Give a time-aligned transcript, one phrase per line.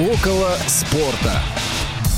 [0.00, 1.42] Около спорта.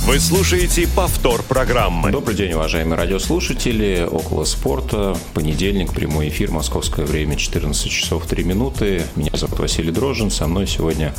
[0.06, 2.12] Вы слушаете повтор программы.
[2.12, 4.06] Добрый день, уважаемые радиослушатели.
[4.08, 5.16] Около спорта.
[5.34, 9.02] Понедельник, прямой эфир, московское время, 14 часов 3 минуты.
[9.16, 10.30] Меня зовут Василий Дрожин.
[10.30, 11.12] Со мной сегодня,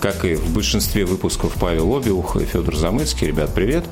[0.00, 3.26] как и в большинстве выпусков, Павел Обиух и Федор Замыцкий.
[3.26, 3.84] Ребят, привет.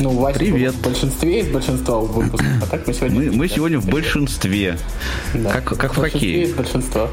[0.00, 0.74] Ну, Вася Привет.
[0.74, 3.20] в большинстве из большинства выпусков, а так мы сегодня...
[3.20, 4.78] Мы, мы сегодня в большинстве.
[5.34, 5.52] Да.
[5.52, 6.42] Как, как в большинстве хоккее.
[6.44, 7.10] из большинства.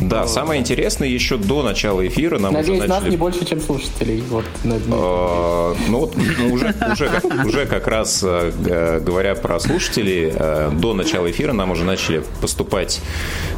[0.00, 3.10] Да, самое интересное, еще до начала эфира нам Надеюсь, уже нас начали...
[3.10, 4.22] не больше, чем слушателей.
[4.28, 6.16] Вот, Э, Ну вот
[6.52, 11.70] уже, уже, как- уже как раз э, говоря про слушателей, э, до начала эфира нам
[11.70, 13.00] уже начали поступать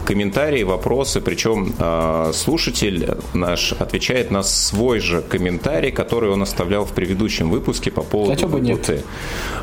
[0.04, 6.92] комментарии, вопросы, причем э, слушатель наш отвечает на свой же комментарий, который он оставлял в
[6.92, 9.02] предыдущем выпуске по поводу А работы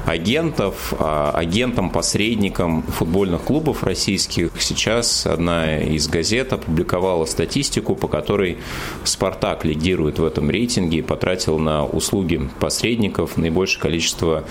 [0.05, 4.51] агентов, а, агентам, посредникам футбольных клубов российских.
[4.59, 8.57] Сейчас одна из газет опубликовала статистику, по которой
[9.03, 14.43] «Спартак» лидирует в этом рейтинге и потратил на услуги посредников наибольшее количество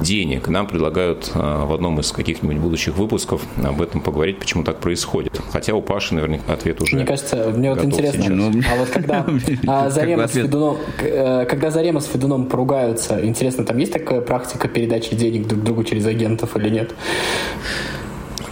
[0.00, 0.48] денег.
[0.48, 5.38] Нам предлагают а, в одном из каких-нибудь будущих выпусков об этом поговорить, почему так происходит.
[5.52, 8.34] Хотя у Паши наверняка ответ уже Мне кажется, мне вот интересно, сейчас.
[8.34, 9.26] Ну, а вот когда
[9.66, 10.32] а, Зарема с.
[10.32, 15.62] Федуном, э, когда Зарема с Федуном поругаются, интересно, там есть такая практика передачи денег друг
[15.62, 16.94] другу через агентов или нет?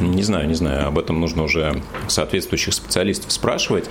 [0.00, 0.89] Не знаю, не знаю.
[0.89, 3.84] Об этом нужно уже соответствующих специалистов спрашивать.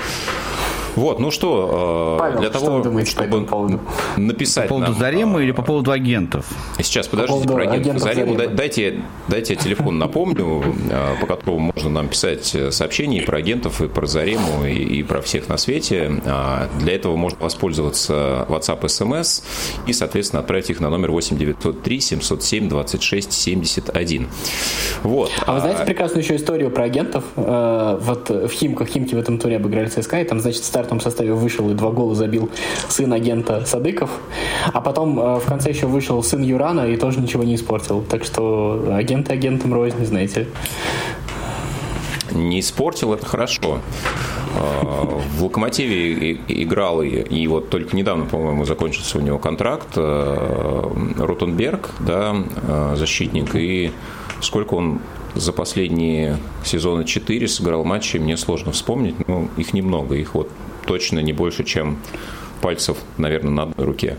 [0.96, 3.80] Вот, ну что, э, Павел, для что того, вы думаете по чтобы этому поводу?
[4.16, 6.46] написать По поводу нам, Заремы э, или по поводу агентов?
[6.78, 8.34] Сейчас, подождите, поводу про агентов агентов Зарему.
[8.38, 8.50] Заремы.
[8.50, 13.40] Да- Дайте, дайте я телефон напомню, э, по которому можно нам писать сообщения и про
[13.40, 16.22] агентов, и про Зарему, и, и про всех на свете.
[16.26, 19.44] А, Для этого можно воспользоваться WhatsApp, SMS
[19.88, 24.30] и, соответственно, отправить их на номер 8903 707 26 71.
[25.04, 25.30] Вот.
[25.46, 27.24] А вы знаете прекрасную еще историю про агентов?
[27.38, 31.00] Э, Вот в Химках, Химки в этом туре обыграли ЦСКА, и там, значит, в стартовом
[31.00, 32.50] составе вышел и два гола забил
[32.90, 34.10] сын агента Садыков,
[34.74, 38.04] а потом э, в конце еще вышел сын Юрана и тоже ничего не испортил.
[38.10, 40.48] Так что агенты агентам рознь, знаете.
[42.32, 43.80] не испортил, это хорошо.
[44.58, 51.92] А, В «Локомотиве» играл, и, вот только недавно, по-моему, закончился у него контракт э, Ротенберг,
[52.00, 52.36] да,
[52.68, 53.92] э, защитник, и
[54.42, 55.00] сколько он
[55.36, 60.50] за последние сезоны 4 сыграл матчей, мне сложно вспомнить, но их немного, их вот
[60.86, 62.00] точно не больше, чем
[62.62, 64.18] пальцев, наверное, на одной руке.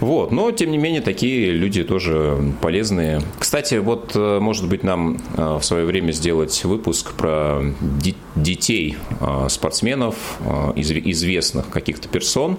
[0.00, 3.20] Вот, но тем не менее такие люди тоже полезные.
[3.38, 7.62] Кстати, вот э, может быть нам э, в свое время сделать выпуск про
[8.36, 10.14] детей э, спортсменов,
[10.76, 12.58] изв- известных каких-то персон,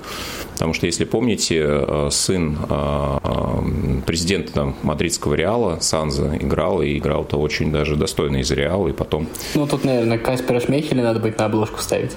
[0.53, 2.58] потому что если помните, сын
[4.06, 9.66] президента мадридского Реала Санза играл и играл-то очень даже достойно из Реала, и потом Ну,
[9.66, 12.12] тут, наверное, Каспера Шмейхеля надо будет на обложку ставить.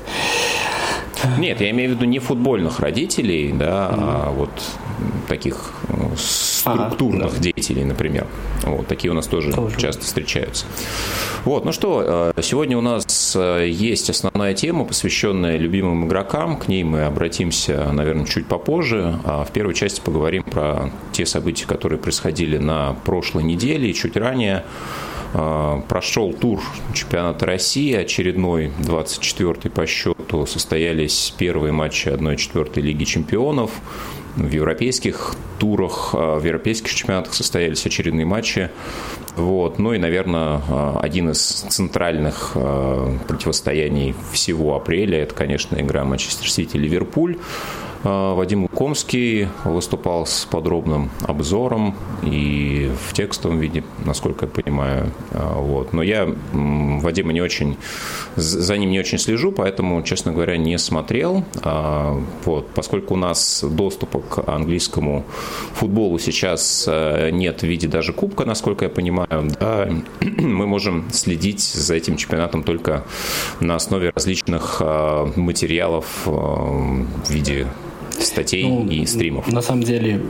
[1.39, 4.51] Нет, я имею в виду не футбольных родителей, да, а вот
[5.29, 8.27] таких э, структурных Ага, деятелей, например.
[8.63, 9.77] Вот такие у нас тоже, Тоже.
[9.79, 10.67] часто встречаются.
[11.45, 16.57] Вот, ну что, э, сегодня у нас э, есть основная тема, посвященная любимым игрокам.
[16.57, 19.19] К ней мы обратимся, наверное, чуть попозже.
[19.25, 24.17] А в первой части поговорим про те события, которые происходили на прошлой неделе и чуть
[24.17, 24.65] ранее.
[25.89, 26.61] Прошел тур
[26.93, 30.47] чемпионата России, очередной, 24-й по счету.
[30.47, 33.73] Состоялись первые матчи 1-4 Лиги чемпионов.
[34.37, 38.71] В европейских турах, э, в европейских чемпионатах состоялись очередные матчи.
[39.37, 39.79] Вот.
[39.79, 46.51] Ну и, наверное, э, один из центральных э, противостояний всего апреля– это, конечно, игра Манчестер
[46.51, 47.39] Сити-Ливерпуль.
[48.05, 55.11] Э, Вадим Лукомский выступал с подробным обзором и в текстовом виде, насколько я понимаю.
[55.31, 55.93] Э, Вот.
[55.93, 57.77] Но я Вадима не очень,
[58.37, 61.45] за ним не очень слежу, поэтому, честно говоря, не смотрел.
[61.63, 62.69] А, Вот.
[62.75, 65.25] Поскольку у нас доступа к английскому
[65.75, 69.89] футболу сейчас э, нет в виде даже кубка, насколько я понимаю, да,
[70.21, 73.05] мы можем следить за этим чемпионатом только
[73.61, 74.83] на основе различных
[75.37, 77.67] материалов в виде
[78.21, 79.51] статей Ну, и стримов.
[79.51, 80.21] На самом деле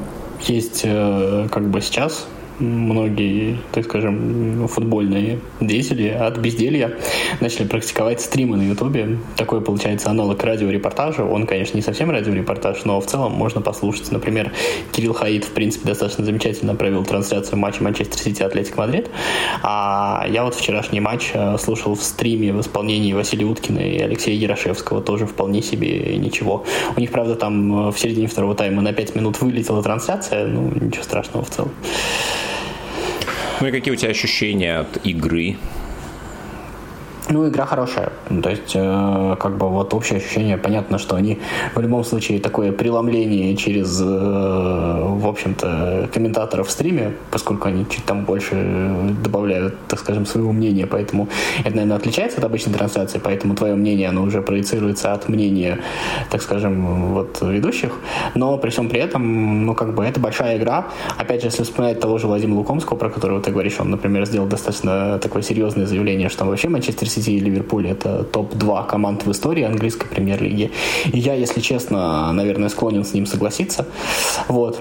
[0.43, 2.27] есть э, как бы сейчас
[2.59, 6.99] многие, так скажем, футбольные деятели от безделья
[7.41, 9.19] начали практиковать стримы на Ютубе.
[9.37, 11.25] Такой получается аналог радиорепортажа.
[11.25, 14.11] Он, конечно, не совсем радиорепортаж, но в целом можно послушать.
[14.13, 14.53] Например,
[14.93, 19.11] Кирилл Хаид, в принципе, достаточно замечательно провел трансляцию матча Манчестер Сити Атлетик Мадрид.
[19.63, 24.37] А я вот вчерашний матч э, слушал в стриме в исполнении Василия Уткина и Алексея
[24.37, 25.01] Ярошевского.
[25.01, 26.65] Тоже вполне себе ничего.
[26.97, 30.47] У них, правда, там э, в середине второго тайма на 5 минут вылетела трансляция.
[30.47, 31.73] Ну, ничего страшного в целом.
[33.61, 35.57] Ну и какие у тебя ощущения от игры?
[37.31, 38.13] Ну, игра хорошая.
[38.43, 41.39] То есть, э, как бы вот общее ощущение, понятно, что они
[41.75, 48.05] в любом случае такое преломление через, э, в общем-то, комментаторов в стриме, поскольку они чуть
[48.05, 48.55] там больше
[49.25, 51.29] добавляют, так скажем, своего мнения, поэтому
[51.61, 55.79] это, наверное, отличается от обычной трансляции, поэтому твое мнение, оно уже проецируется от мнения,
[56.31, 57.93] так скажем, вот ведущих,
[58.35, 60.89] но при всем при этом, ну, как бы, это большая игра.
[61.17, 64.47] Опять же, если вспоминать того же Владимира Лукомского, про которого ты говоришь, он, например, сделал
[64.47, 69.65] достаточно такое серьезное заявление, что вообще Манчестер Сити и Ливерпуль это топ-2 команд в истории
[69.65, 70.71] английской премьер-лиги.
[71.13, 73.87] И я, если честно, наверное, склонен с ним согласиться.
[74.49, 74.81] Вот.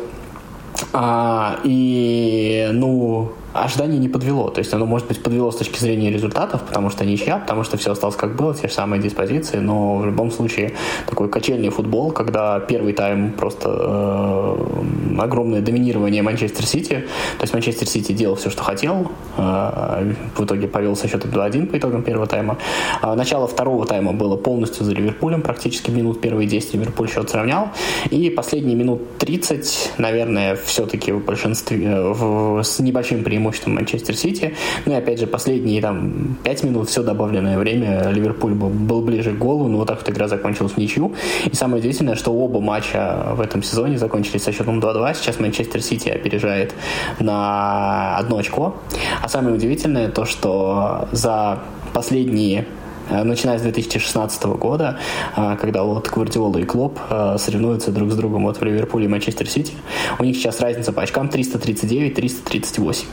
[0.92, 4.50] А, и, ну, ожидание не подвело.
[4.50, 7.78] То есть оно, может быть, подвело с точки зрения результатов, потому что ничья, потому что
[7.78, 10.74] все осталось как было, те же самые диспозиции, но в любом случае
[11.08, 17.06] такой качельный футбол, когда первый тайм просто э, огромное доминирование Манчестер Сити,
[17.38, 21.68] то есть Манчестер Сити делал все, что хотел, э, в итоге повел со счетом 2-1
[21.68, 22.58] по итогам первого тайма.
[23.02, 27.70] А начало второго тайма было полностью за Ливерпулем, практически минут первые 10 Ливерпуль счет сравнял,
[28.10, 34.16] и последние минут 30, наверное, все-таки в большинстве, э, в, с небольшим преимуществом преимуществом Манчестер
[34.16, 34.56] Сити.
[34.86, 39.32] Ну и опять же, последние там 5 минут, все добавленное время, Ливерпуль был, был ближе
[39.32, 41.14] к голу, но вот так вот игра закончилась в ничью.
[41.46, 45.16] И самое удивительное, что оба матча в этом сезоне закончились со счетом 2-2.
[45.16, 46.74] Сейчас Манчестер Сити опережает
[47.20, 48.76] на одно очко.
[49.22, 51.60] А самое удивительное то, что за
[51.94, 52.66] последние
[53.10, 54.98] Э, начиная с 2016 года,
[55.36, 59.08] э, когда вот Гвардиола и Клоп э, соревнуются друг с другом вот в Ливерпуле и
[59.08, 59.74] Манчестер Сити.
[60.20, 63.06] У них сейчас разница по очкам 339-338.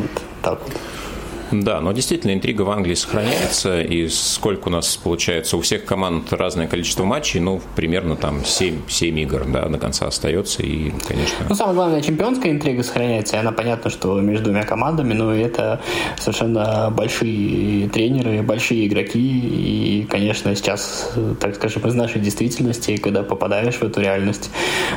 [0.00, 0.99] Вот так вот.
[1.52, 6.32] Да, но действительно интрига в Англии сохраняется, и сколько у нас получается, у всех команд
[6.32, 11.46] разное количество матчей, ну, примерно там 7, 7 игр, да, до конца остается, и, конечно...
[11.48, 15.80] Ну, самое главное, чемпионская интрига сохраняется, и она понятно, что между двумя командами, но это
[16.18, 23.76] совершенно большие тренеры, большие игроки, и, конечно, сейчас, так скажем, из нашей действительности, когда попадаешь
[23.76, 24.50] в эту реальность,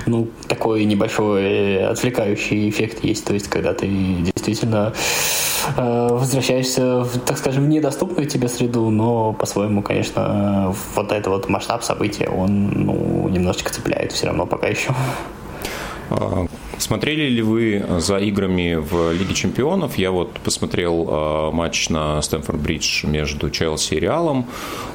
[0.06, 7.19] ну, такой небольшой отвлекающий эффект есть, то есть, когда ты действительно э, возвращаешься возвращаешься в,
[7.19, 13.30] так скажем, недоступную тебе среду, но по-своему, конечно, вот этот вот масштаб события, он ну,
[13.30, 14.94] немножечко цепляет все равно пока еще.
[16.73, 19.97] А, Смотрели ли вы за играми в Лиге чемпионов?
[19.97, 24.45] Я вот посмотрел э, матч на Стэмфорд-Бридж между Челси и Реалом,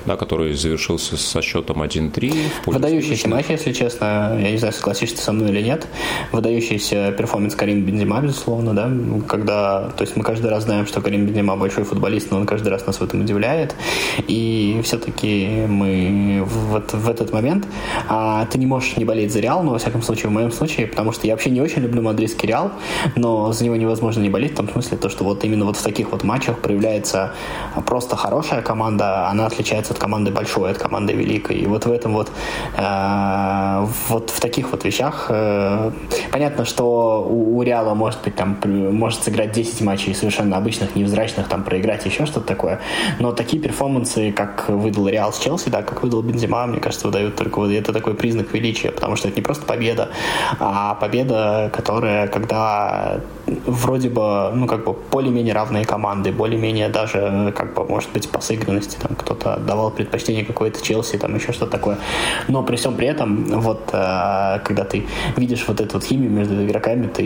[0.07, 2.35] да, который завершился со счетом 1-3.
[2.67, 4.39] Выдающийся матч, если честно.
[4.41, 5.87] Я не знаю, согласишься со мной или нет.
[6.33, 8.91] Выдающийся перформанс Карим Бензима, безусловно, да.
[9.27, 12.69] Когда, то есть мы каждый раз знаем, что Карим Бензима большой футболист, но он каждый
[12.69, 13.75] раз нас в этом удивляет.
[14.27, 17.67] И все-таки мы вот в этот момент
[18.09, 20.87] а, ты не можешь не болеть за Реал, но во всяком случае, в моем случае,
[20.87, 22.73] потому что я вообще не очень очень люблю мадридский Реал,
[23.17, 25.83] но за него невозможно не болеть в том смысле, то, что вот именно вот в
[25.83, 27.33] таких вот матчах проявляется
[27.87, 31.59] просто хорошая команда, она отличается от команды большой, от команды великой.
[31.59, 32.31] И вот в этом вот,
[32.77, 35.93] э, вот в таких вот вещах э,
[36.33, 41.49] понятно, что у, у Реала может быть там может сыграть 10 матчей совершенно обычных, невзрачных,
[41.49, 42.81] там проиграть еще что-то такое,
[43.21, 47.37] но такие перформансы, как выдал Реал с Челси, да, как выдал Бензима, мне кажется, выдают
[47.37, 50.09] только вот это такой признак величия, потому что это не просто победа,
[50.59, 53.21] а победа которая, когда
[53.67, 58.41] вроде бы, ну, как бы более-менее равные команды, более-менее даже, как бы, может быть, по
[58.41, 61.99] сыгранности, там, кто-то отдавал предпочтение какой-то Челси, там, еще что-то такое.
[62.49, 65.07] Но при всем при этом, вот, э, когда ты
[65.37, 67.25] видишь вот эту вот химию между игроками, ты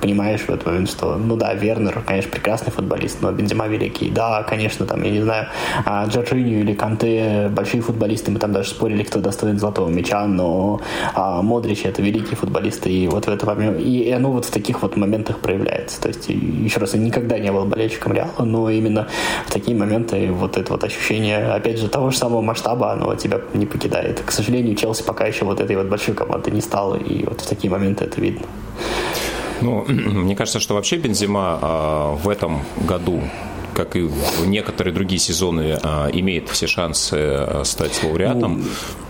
[0.00, 4.10] понимаешь в этот момент, что, ну да, Вернер, конечно, прекрасный футболист, но Бензима великий.
[4.10, 5.46] Да, конечно, там, я не знаю,
[5.84, 10.80] а Джорджинью или Канте большие футболисты, мы там даже спорили, кто достоин золотого мяча, но
[11.14, 14.82] а, Модрич это великий футболист, и вот в этот момент, и оно вот в таких
[14.82, 16.00] вот моментах проявляется.
[16.00, 19.08] То есть, еще раз, я никогда не был болельщиком Реала, но именно
[19.46, 23.40] в такие моменты вот это вот ощущение, опять же, того же самого масштаба, оно тебя
[23.54, 24.20] не покидает.
[24.24, 27.46] К сожалению, Челси пока еще вот этой вот большой команды не стало, и вот в
[27.46, 28.46] такие моменты это видно.
[29.60, 33.20] Ну, мне кажется, что вообще Бензима а, в этом году
[33.74, 38.64] как и в некоторые другие сезоны, а, имеет все шансы а, стать лауреатом,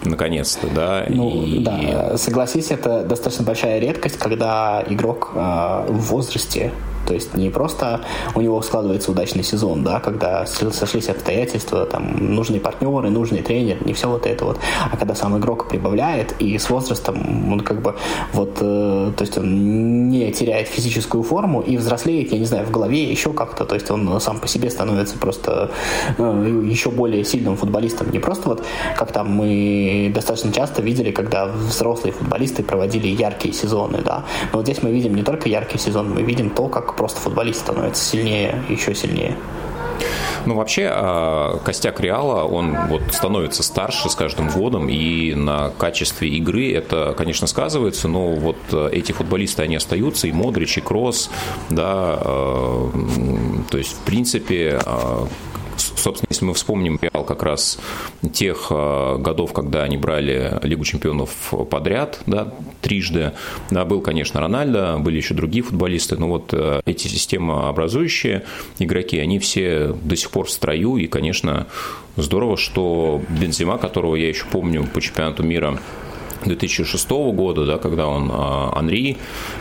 [0.04, 1.06] ну, наконец-то, да.
[1.08, 1.58] Ну, и...
[1.60, 6.72] да, согласись, это достаточно большая редкость, когда игрок в возрасте
[7.06, 8.00] то есть не просто
[8.34, 13.92] у него складывается удачный сезон, да, когда сошлись обстоятельства, там, нужные партнеры, нужный тренер, не
[13.92, 14.58] все вот это вот,
[14.90, 17.94] а когда сам игрок прибавляет, и с возрастом он как бы
[18.32, 22.70] вот, э, то есть он не теряет физическую форму и взрослеет, я не знаю, в
[22.70, 25.70] голове еще как-то, то есть он сам по себе становится просто
[26.18, 28.64] э, еще более сильным футболистом, не просто вот,
[28.96, 34.66] как там мы достаточно часто видели, когда взрослые футболисты проводили яркие сезоны, да, но вот
[34.66, 38.62] здесь мы видим не только яркий сезон, мы видим то, как просто футболист становится сильнее,
[38.68, 39.36] еще сильнее.
[40.46, 46.28] Ну, вообще, а, костяк Реала, он вот становится старше с каждым годом, и на качестве
[46.30, 48.56] игры это, конечно, сказывается, но вот
[48.90, 51.30] эти футболисты, они остаются, и Модрич, и Кросс,
[51.68, 54.80] да, то есть, в принципе,
[55.80, 57.78] собственно, если мы вспомним Реал как раз
[58.32, 63.32] тех э, годов, когда они брали Лигу чемпионов подряд, да, трижды,
[63.70, 68.44] да, был, конечно, Рональдо, были еще другие футболисты, но вот э, эти системообразующие
[68.78, 71.66] игроки, они все до сих пор в строю, и, конечно,
[72.16, 75.78] здорово, что Бензима, которого я еще помню по чемпионату мира
[76.44, 79.16] 2006 года, да, когда он а, Анри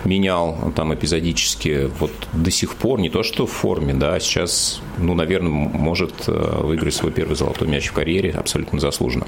[0.05, 4.81] менял там эпизодически, вот до сих пор не то что в форме, да, а сейчас,
[4.97, 9.27] ну, наверное, может э, выиграть свой первый золотой мяч в карьере абсолютно заслуженно.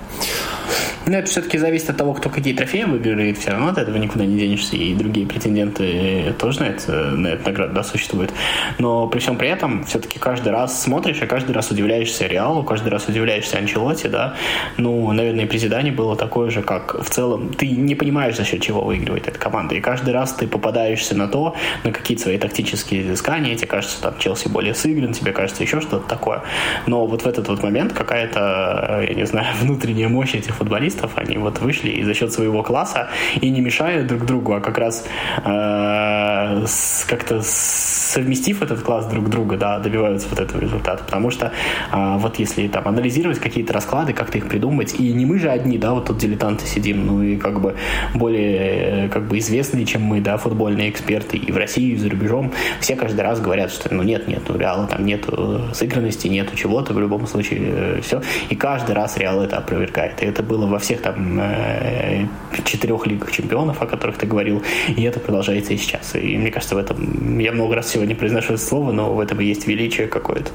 [1.07, 4.25] Ну, это все-таки зависит от того, кто какие трофеи выиграет, все равно от этого никуда
[4.25, 8.31] не денешься, и другие претенденты тоже на, это, на эту награду да, существуют.
[8.77, 12.89] Но при всем при этом, все-таки каждый раз смотришь, и каждый раз удивляешься Реалу, каждый
[12.89, 14.35] раз удивляешься Анчелоте, да.
[14.77, 18.81] Ну, наверное, при было такое же, как в целом ты не понимаешь, за счет чего
[18.81, 19.75] выигрывает эта команда.
[19.75, 24.17] И каждый раз ты попадаешься на то, на какие-то свои тактические изыскания, тебе кажется, там,
[24.17, 26.43] Челси более сыгран, тебе кажется еще что-то такое.
[26.87, 31.37] Но вот в этот вот момент какая-то, я не знаю, внутренняя мощь этих футболистов, они
[31.37, 35.05] вот вышли и за счет своего класса и не мешают друг другу, а как раз
[35.43, 36.65] э,
[37.07, 41.03] как-то совместив этот класс друг друга, да, добиваются вот этого результата.
[41.03, 41.51] Потому что
[41.91, 45.77] э, вот если там анализировать какие-то расклады, как-то их придумать, и не мы же одни,
[45.77, 47.75] да, вот тут дилетанты сидим, ну и как бы
[48.13, 52.51] более как бы известные, чем мы, да, футбольные эксперты и в России, и за рубежом,
[52.79, 56.93] все каждый раз говорят, что ну нет, нет, у Реала там нету сыгранности, нету чего-то,
[56.93, 58.21] в любом случае э, все.
[58.49, 60.21] И каждый раз Реал это опровергает.
[60.23, 62.25] И это было во всех там э,
[62.65, 66.15] четырех лигах чемпионов, о которых ты говорил, и это продолжается и сейчас.
[66.15, 69.39] И мне кажется, в этом, я много раз сегодня произношу это слово, но в этом
[69.39, 70.51] и есть величие какое-то.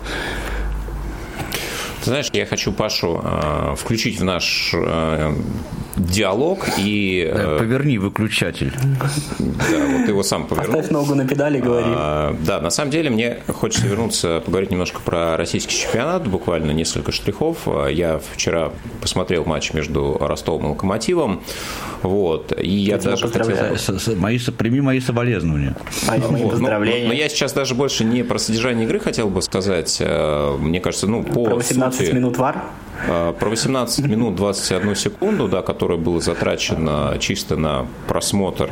[2.02, 5.34] Знаешь, я хочу Пашу э, включить в наш э,
[5.96, 7.28] диалог и...
[7.32, 8.72] Э, Поверни выключатель.
[9.38, 10.76] Да, вот ты его сам повернул.
[10.76, 11.86] Поставь ногу на педали, говори.
[11.88, 17.12] А, да, на самом деле мне хочется вернуться, поговорить немножко про российский чемпионат, буквально несколько
[17.12, 17.66] штрихов.
[17.90, 21.42] Я вчера посмотрел матч между Ростовом и Локомотивом.
[22.02, 22.52] Вот.
[22.60, 24.16] И я, я даже хотел...
[24.16, 25.76] Мои, прими мои соболезнования.
[26.06, 26.52] Мои, мои вот.
[26.52, 27.04] поздравления.
[27.04, 29.98] Но, но я сейчас даже больше не про содержание игры хотел бы сказать.
[30.00, 32.62] Э, мне кажется, ну, по Про 18 сути, минут вар?
[33.06, 38.70] Про 18 минут 21 секунду, да, которое было затрачено чисто на просмотр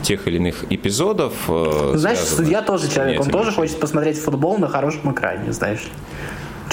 [0.00, 1.34] тех или иных эпизодов.
[1.46, 5.86] Э, знаешь, судья тоже человек, он тоже хочет посмотреть футбол на хорошем экране, знаешь.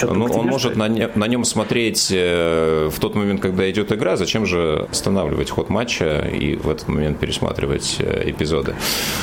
[0.04, 4.16] Ну, он может на, не, на нем смотреть э, в тот момент, когда идет игра.
[4.16, 8.76] Зачем же останавливать ход матча и в этот момент пересматривать э, эпизоды?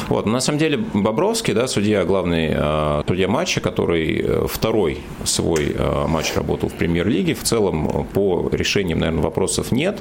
[0.08, 0.26] Вот.
[0.26, 5.75] На самом деле Бобровский, да, судья, главный э, судья матча, который второй свой
[6.08, 9.99] матч работал в премьер-лиге, в целом по решениям, наверное, вопросов нет,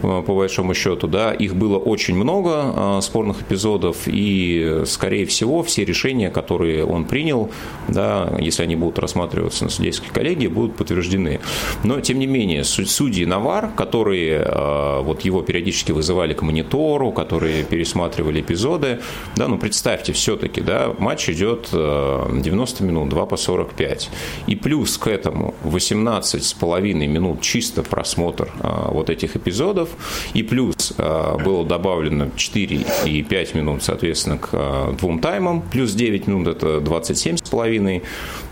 [0.00, 1.06] по большому счету.
[1.06, 7.50] Да, их было очень много спорных эпизодов, и, скорее всего, все решения, которые он принял,
[7.88, 11.40] да, если они будут рассматриваться на судейской коллегии будут подтверждены.
[11.84, 17.64] Но, тем не менее, судьи Навар, которые э, вот его периодически вызывали к монитору, которые
[17.64, 19.00] пересматривали эпизоды,
[19.36, 24.10] да, ну, представьте, все-таки, да, матч идет 90 э, минут, 2 по 45.
[24.46, 29.90] И плюс к этому 18 с половиной минут чисто просмотр э, вот этих эпизодов,
[30.34, 36.48] и плюс было добавлено 4 и 5 минут, соответственно, к двум таймам, плюс 9 минут
[36.48, 38.02] это 27 с половиной.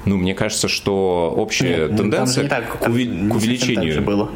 [0.05, 4.03] Ну, мне кажется, что общая Нет, тенденция так, к, уви- к увеличению.
[4.03, 4.31] было.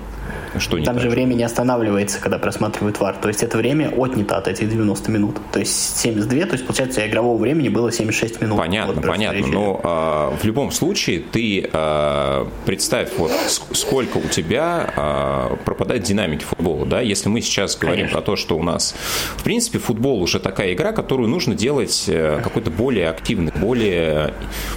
[0.58, 1.02] Что не Там так?
[1.02, 3.16] же время не останавливается, когда просматривают вар.
[3.20, 5.36] То есть это время отнято от этих 90 минут.
[5.52, 8.58] То есть 72, то есть получается игрового времени было 76 минут.
[8.58, 9.46] Понятно, вот, понятно.
[9.46, 13.32] Но а, в любом случае ты а, представь, вот
[13.72, 16.86] сколько у тебя а, пропадает динамики футбола.
[16.86, 17.00] Да?
[17.00, 18.20] Если мы сейчас говорим Конечно.
[18.20, 18.94] про то, что у нас,
[19.36, 24.34] в принципе, футбол уже такая игра, которую нужно делать э, какой-то более активный, более,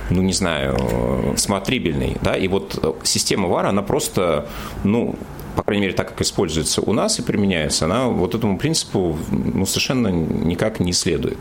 [0.09, 2.17] ну не знаю, смотрибельный.
[2.21, 2.35] Да?
[2.35, 4.47] И вот система ВАР, она просто,
[4.83, 5.15] ну,
[5.57, 9.65] по крайней мере, так как используется у нас и применяется, она вот этому принципу ну,
[9.65, 11.39] совершенно никак не следует.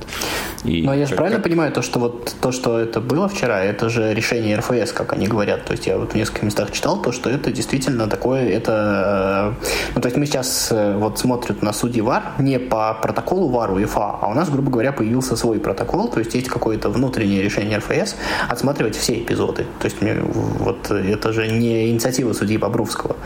[0.64, 1.44] И Но я же правильно как...
[1.44, 5.26] понимаю, то что вот то, что это было вчера, это же решение РФС, как они
[5.26, 5.66] говорят.
[5.66, 9.54] То есть я вот в нескольких местах читал то, что это действительно такое, это...
[9.60, 13.50] Э, ну, то есть мы сейчас э, вот смотрят на судьи ВАР не по протоколу
[13.50, 17.42] ВАР УЕФА, а у нас, грубо говоря, появился свой протокол, то есть есть какое-то внутреннее
[17.42, 18.16] решение РФС
[18.48, 19.66] отсматривать все эпизоды.
[19.78, 23.16] То есть вот это же не инициатива судьи Бобровского.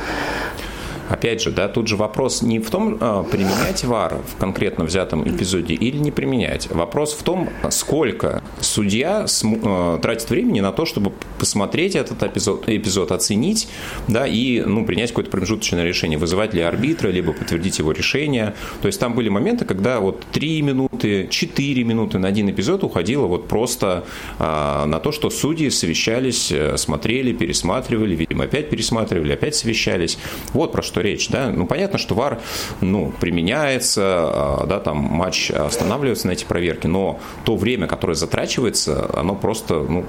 [1.11, 5.29] Опять же, да, тут же вопрос не в том, а, применять ВАР в конкретно взятом
[5.29, 6.71] эпизоде или не применять.
[6.71, 9.26] Вопрос в том, сколько судья
[9.64, 13.69] а, тратит времени на то, чтобы посмотреть этот эпизод, эпизод оценить,
[14.09, 18.55] да, и, ну, принять какое-то промежуточное решение, вызывать ли арбитра, либо подтвердить его решение.
[18.81, 23.26] То есть там были моменты, когда вот 3 минуты, 4 минуты на один эпизод уходило
[23.26, 24.05] вот просто
[24.38, 30.19] а, на то, что судьи совещались, э, смотрели, пересматривали, видимо, опять пересматривали, опять совещались.
[30.52, 31.50] Вот про что речь, да.
[31.50, 32.40] Ну, понятно, что ВАР,
[32.80, 39.11] ну, применяется, а, да, там матч останавливается на эти проверки, но то время, которое затрачивается,
[39.14, 40.04] оно просто, ну,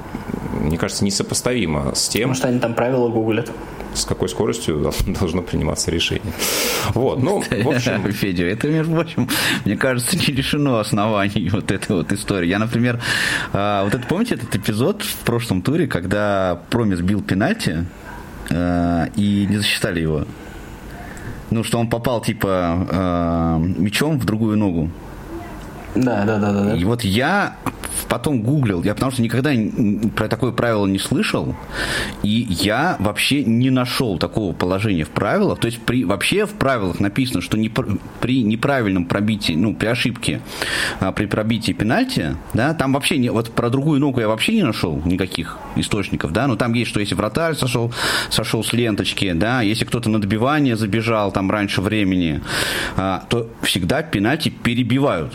[0.61, 2.29] мне кажется, несопоставимо с тем...
[2.29, 3.51] Может, они там правила гуглят
[3.93, 6.33] с какой скоростью должно приниматься решение.
[6.93, 8.11] Вот, ну, в общем...
[8.11, 9.29] Федя, это, между прочим,
[9.65, 12.47] мне кажется, не решено оснований вот этой вот истории.
[12.47, 13.01] Я, например,
[13.53, 17.85] а, вот это, помните этот эпизод в прошлом туре, когда Промис бил пенальти
[18.49, 20.25] а, и не засчитали его?
[21.51, 24.89] Ну, что он попал, типа, а, мячом в другую ногу.
[25.95, 26.75] Да, да, да, да.
[26.75, 27.55] И вот я
[28.07, 29.51] потом гуглил, я потому что никогда
[30.15, 31.55] про такое правило не слышал,
[32.23, 35.59] и я вообще не нашел такого положения в правилах.
[35.59, 40.41] То есть при, вообще в правилах написано, что не, при неправильном пробитии, ну, при ошибке,
[40.99, 44.63] а, при пробитии пенальти, да, там вообще не, вот про другую ногу я вообще не
[44.63, 47.91] нашел никаких источников, да, но там есть, что если вратарь сошел,
[48.29, 52.41] сошел с ленточки, да, если кто-то на добивание забежал там раньше времени,
[52.97, 55.33] а, то всегда пенальти перебивают.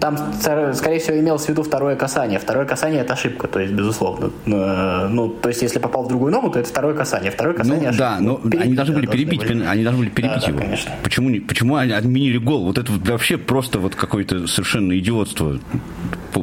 [0.00, 2.38] Там, скорее всего, имелось в виду второе касание.
[2.38, 4.30] Второе касание– это ошибка, то есть, безусловно.
[4.46, 7.30] Э, ну, то есть, если попал в другую ногу, то это второе касание.
[7.30, 9.64] Второе ну касание ну, Да, но они должны были перебить, были.
[9.64, 10.60] они должны были перебить да, его.
[10.60, 12.64] Да, Почему, не, почему они отменили гол?
[12.64, 15.58] Вот это вообще просто вот какое-то совершенно идиотство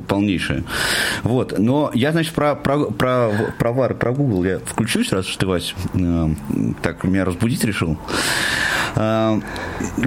[0.02, 0.64] полнейшее.
[1.24, 1.58] Вот.
[1.58, 5.48] Но я, значит, про, про, про, про VAR, про Google я включусь, раз что ты,
[5.48, 6.30] Вась, э,
[6.82, 7.98] так меня разбудить решил.
[8.96, 9.40] Э,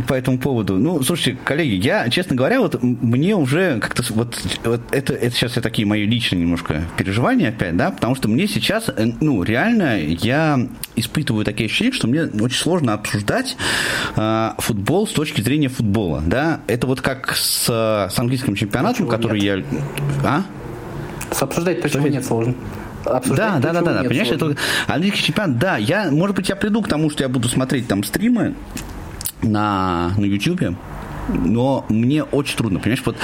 [0.07, 0.76] по этому поводу.
[0.76, 5.57] Ну, слушайте, коллеги, я, честно говоря, вот мне уже как-то вот, вот это, это сейчас
[5.57, 9.99] я такие мои личные немножко переживания опять, да, потому что мне сейчас, э, ну, реально
[9.99, 10.66] я
[10.97, 13.57] испытываю такие ощущения, что мне очень сложно обсуждать
[14.16, 16.61] э, футбол с точки зрения футбола, да.
[16.66, 19.65] Это вот как с, с английским чемпионатом, почему который нет?
[19.73, 19.82] я...
[20.25, 20.43] А?
[21.30, 22.54] С обсуждать почему что нет сложно?
[23.04, 24.08] Обсуждать да, да, да, да, да.
[24.08, 24.56] Понимаешь, это
[24.87, 28.02] английский чемпионат, да, я, может быть, я приду к тому, что я буду смотреть там
[28.04, 28.54] стримы
[29.43, 30.76] на, на YouTube,
[31.28, 33.17] но мне очень трудно, понимаешь, вот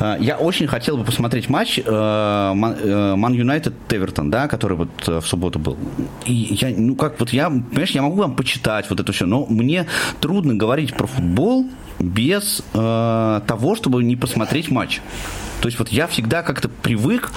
[0.00, 5.26] э, я очень хотел бы посмотреть матч Ман Юнайтед Эвертон, да, который вот э, в
[5.26, 5.76] субботу был.
[6.24, 9.46] И я, ну как, вот я, понимаешь, я могу вам почитать вот это все, но
[9.46, 9.86] мне
[10.20, 11.66] трудно говорить про футбол
[11.98, 15.00] без э, того, чтобы не посмотреть матч.
[15.60, 17.30] То есть вот я всегда как-то привык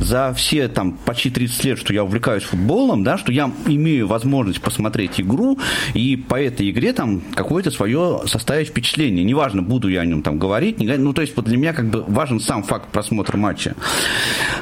[0.00, 4.60] за все там почти 30 лет, что я увлекаюсь футболом, да, что я имею возможность
[4.60, 5.58] посмотреть игру
[5.92, 9.24] и по этой игре там какое-то свое составить впечатление.
[9.24, 11.86] Неважно, буду я о нем там говорить, не, ну то есть вот для меня как
[11.86, 13.74] бы важен сам факт просмотра матча.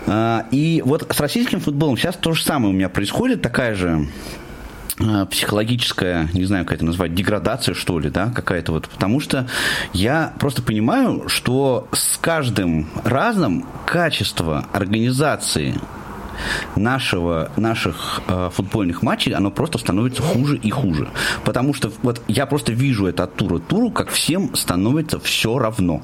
[0.07, 4.09] А, и вот с российским футболом сейчас то же самое у меня происходит, такая же
[5.31, 9.46] психологическая, не знаю, как это назвать, деградация, что ли, да, какая-то вот, потому что
[9.92, 15.74] я просто понимаю, что с каждым разом качество организации
[16.76, 21.09] нашего, наших э, футбольных матчей, оно просто становится хуже и хуже.
[21.44, 25.59] Потому что вот я просто вижу это от тура к туру, как всем становится все
[25.59, 26.02] равно.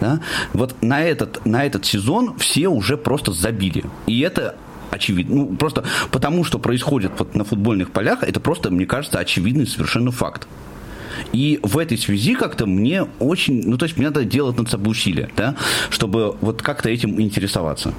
[0.00, 0.20] Да?
[0.52, 3.84] Вот на этот, на этот сезон все уже просто забили.
[4.06, 4.56] И это
[4.90, 5.36] очевидно.
[5.36, 10.10] Ну, просто потому, что происходит вот на футбольных полях, это просто, мне кажется, очевидный совершенно
[10.10, 10.46] факт.
[11.32, 14.92] И в этой связи как-то мне очень, ну, то есть мне надо делать над собой
[14.92, 15.56] усилия, да,
[15.90, 17.94] чтобы вот как-то этим интересоваться.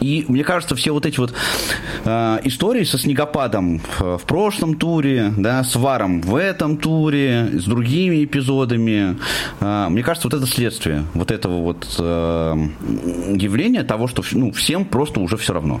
[0.00, 1.32] И мне кажется, все вот эти вот
[2.04, 7.64] э, истории со снегопадом в, в прошлом туре, да, с варом в этом туре, с
[7.64, 9.16] другими эпизодами,
[9.60, 12.54] э, мне кажется, вот это следствие вот этого вот э,
[13.36, 15.80] явления того, что ну, всем просто уже все равно.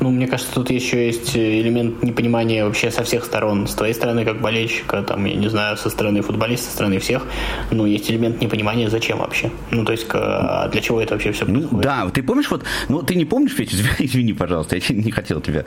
[0.00, 3.66] Ну, мне кажется, тут еще есть элемент непонимания вообще со всех сторон.
[3.66, 7.26] С твоей стороны, как болельщика, там, я не знаю, со стороны футболиста, со стороны всех.
[7.70, 9.50] Ну, есть элемент непонимания, зачем вообще.
[9.70, 11.84] Ну, то есть, а для чего это вообще все ну, происходит?
[11.84, 15.64] Да, ты помнишь, вот, ну, ты не помнишь, Петя, извини, пожалуйста, я не хотел тебя,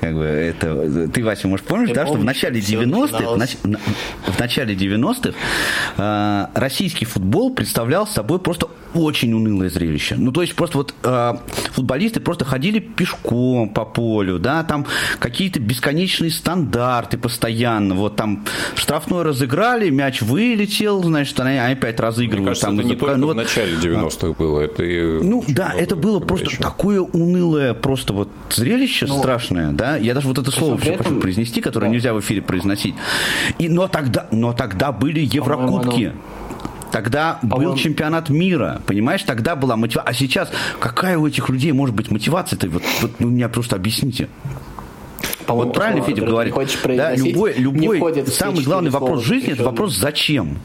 [0.00, 3.78] как бы, это, ты, Вася, может, помнишь, я да, помню, что в начале 90-х,
[4.26, 5.34] в, в начале 90-х
[5.96, 10.16] э, российский футбол представлял собой просто очень унылое зрелище.
[10.16, 11.34] Ну, то есть, просто вот э,
[11.72, 14.86] футболисты просто ходили пешком, по полю, да, там
[15.18, 22.40] какие-то бесконечные стандарты постоянно, вот там штрафной разыграли, мяч вылетел, значит, они опять разыгрывают.
[22.40, 25.22] Мне кажется, там, это не только ну, в начале 90-х было, это и...
[25.22, 26.62] Ну да, это было просто еще.
[26.62, 31.04] такое унылое просто вот зрелище ну, страшное, да, я даже вот это слово все этом...
[31.04, 31.92] хочу произнести, которое да.
[31.92, 32.94] нельзя в эфире произносить.
[33.58, 36.12] И, но, тогда, но тогда были Еврокубки.
[36.92, 39.22] Тогда был чемпионат мира, понимаешь?
[39.22, 40.10] Тогда была мотивация.
[40.10, 42.68] А сейчас какая у этих людей может быть мотивация-то?
[42.68, 44.28] Вот, вот вы меня просто объясните.
[45.48, 46.54] Вот правильно Федя говорит.
[46.96, 50.58] Да, любой, любой самый главный вопрос жизни– это вопрос «зачем?».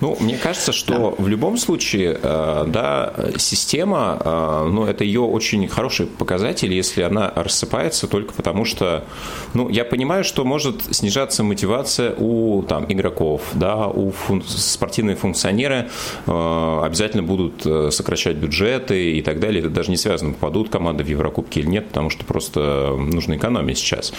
[0.00, 1.22] Ну, мне кажется, что да.
[1.22, 7.30] в любом случае, э, да, система, э, ну, это ее очень хороший показатель, если она
[7.34, 9.04] рассыпается только потому, что,
[9.52, 15.88] ну, я понимаю, что может снижаться мотивация у там игроков, да, у фун- спортивные функционеры
[16.26, 19.60] э, обязательно будут сокращать бюджеты и так далее.
[19.60, 23.78] Это даже не связано, попадут команды в Еврокубки или нет, потому что просто нужно экономить
[23.78, 24.12] сейчас.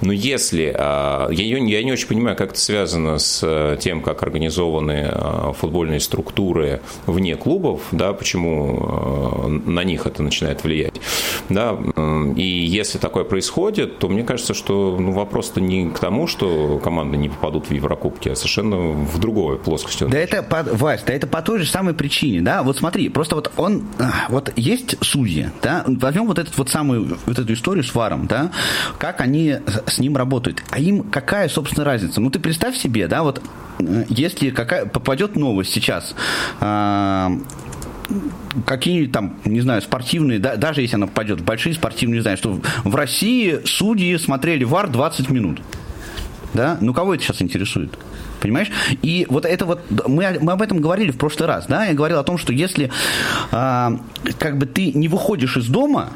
[0.00, 5.12] Но если, я, я не очень понимаю, как это связано с тем, как организованы
[5.52, 11.00] футбольные структуры вне клубов, да, почему э, на них это начинает влиять.
[11.48, 11.76] Да,
[12.36, 17.16] и если такое происходит, то мне кажется, что ну, вопрос-то не к тому, что команды
[17.16, 20.04] не попадут в Еврокубки, а совершенно в другой плоскости.
[20.04, 23.34] Да это, по, Вась, да это по той же самой причине, да, вот смотри, просто
[23.34, 27.84] вот он, а, вот есть судьи, да, возьмем вот этот вот самую, вот эту историю
[27.84, 28.50] с Варом, да,
[28.98, 32.20] как они с ним работают, а им какая, собственно, разница?
[32.20, 33.40] Ну, ты представь себе, да, вот э,
[34.08, 36.14] если какая, попадет новость сейчас,
[36.60, 37.32] а,
[38.66, 42.60] какие там, не знаю, спортивные, да, даже если она попадет в большие спортивные, знаю, что
[42.84, 45.60] в России судьи смотрели ВАР 20 минут.
[46.54, 46.78] Да?
[46.80, 47.98] Ну, кого это сейчас интересует?
[48.40, 48.70] Понимаешь?
[49.02, 52.18] И вот это вот, мы, мы об этом говорили в прошлый раз, да, я говорил
[52.18, 52.90] о том, что если
[53.50, 53.90] э,
[54.38, 56.10] как бы ты не выходишь из дома,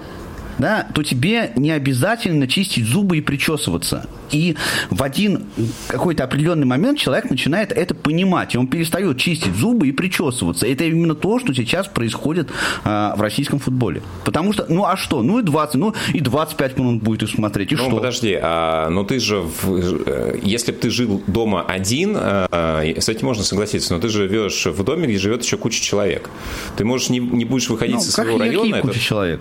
[0.58, 4.08] да, то тебе не обязательно чистить зубы и причесываться.
[4.30, 4.56] И
[4.90, 5.46] в один
[5.88, 10.66] какой-то определенный момент человек начинает это понимать, и он перестает чистить зубы и причесываться.
[10.66, 12.50] Это именно то, что сейчас происходит
[12.84, 14.02] а, в российском футболе.
[14.24, 15.22] Потому что, ну а что?
[15.22, 17.96] Ну и 20, ну и 25 минут будет их смотреть, и ну, что?
[17.96, 23.08] подожди, а, ну ты же, в, э, если бы ты жил дома один, а, с
[23.08, 26.30] этим можно согласиться, но ты живешь в доме, где живет еще куча человек.
[26.76, 28.80] Ты можешь не, не будешь выходить ну, со своего района.
[28.80, 29.00] Куча это...
[29.00, 29.40] человек?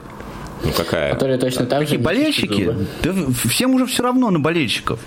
[0.63, 1.13] Ну какая?
[1.13, 1.97] Которые точно так же.
[1.97, 2.75] Болельщики?
[3.03, 3.13] Да
[3.49, 4.99] всем уже все равно на болельщиков.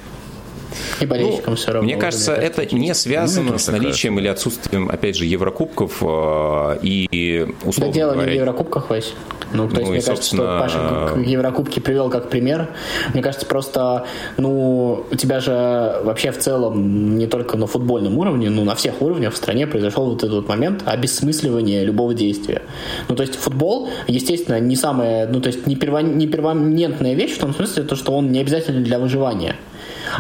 [1.01, 1.87] И болельщикам ну, все равно.
[1.87, 7.47] Мне кажется, это не связано ну, с наличием или отсутствием, опять же, Еврокубков э, и
[7.65, 9.15] условно Да дело говоря, не в Еврокубках, Вась.
[9.55, 12.69] Ну, то есть, ну, мне кажется, что Паша к Еврокубке привел как пример.
[13.13, 14.05] Мне кажется, просто,
[14.37, 19.01] ну, у тебя же вообще в целом не только на футбольном уровне, но на всех
[19.01, 22.63] уровнях в стране произошел вот этот вот момент обесмысливания любого действия.
[23.09, 27.37] Ну, то есть футбол, естественно, не самая, ну, то есть не, перво, не первоментная вещь
[27.37, 29.57] в том смысле, то, что он не обязательно для выживания.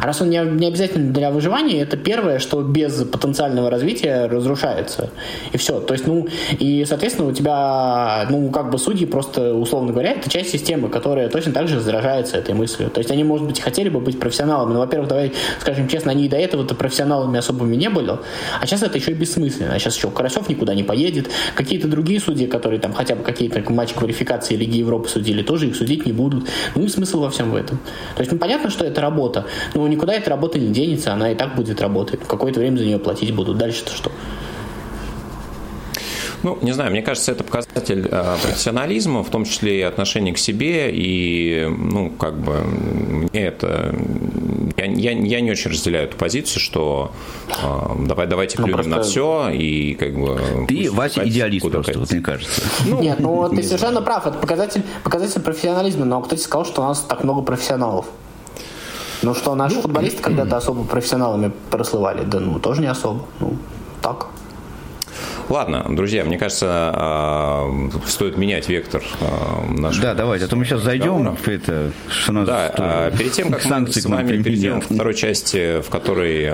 [0.01, 5.11] А раз он не, не обязательно для выживания, это первое, что без потенциального развития разрушается.
[5.53, 5.81] И все.
[5.81, 6.29] То есть, ну,
[6.59, 11.29] и, соответственно, у тебя, ну, как бы судьи просто, условно говоря, это часть системы, которая
[11.29, 12.91] точно так же заражается этой мыслью.
[12.91, 16.27] То есть они, может быть, хотели бы быть профессионалами, но, во-первых, давай скажем честно, они
[16.27, 19.75] и до этого-то профессионалами особыми не были, а сейчас это еще и бессмысленно.
[19.75, 23.63] А сейчас еще Карасев никуда не поедет, какие-то другие судьи, которые там хотя бы какие-то
[23.73, 26.47] матчи квалификации Лиги Европы судили, тоже их судить не будут.
[26.75, 27.79] Ну и смысл во всем в этом.
[28.17, 31.31] То есть, ну, понятно, что это работа, но ну, никуда эта работа не денется, она
[31.31, 32.21] и так будет работать.
[32.27, 33.59] Какое-то время за нее платить будут.
[33.59, 34.11] Дальше-то что?
[36.43, 40.39] Ну, не знаю, мне кажется, это показатель э, профессионализма, в том числе и отношения к
[40.39, 43.95] себе, и, ну, как бы, мне это...
[44.77, 47.13] Я, я, я не очень разделяю эту позицию, что
[47.49, 48.99] э, давай, давайте ну, плюнем ну, просто...
[48.99, 50.67] на все, и как бы...
[50.67, 52.63] Ты, Вася, идеалист просто, вот, мне кажется.
[52.87, 56.85] Ну, Нет, ну, ты совершенно прав, это показатель, показатель профессионализма, но кто-то сказал, что у
[56.85, 58.07] нас так много профессионалов.
[59.25, 62.25] Ну что, наши ну, футболисты когда-то особо профессионалами прослывали?
[62.25, 63.25] Да ну, тоже не особо.
[63.41, 63.57] Ну,
[64.03, 64.27] так.
[65.49, 70.03] Ладно, друзья, мне кажется, а, стоит менять вектор а, нашего.
[70.03, 73.65] Да, давайте, а то мы сейчас зайдем это, что нас Да, а, перед тем, как
[73.65, 76.53] мы с вами перейдем к второй части, в которой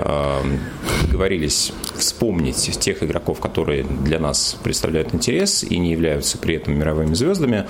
[1.09, 7.13] договорились вспомнить тех игроков, которые для нас представляют интерес и не являются при этом мировыми
[7.13, 7.67] звездами,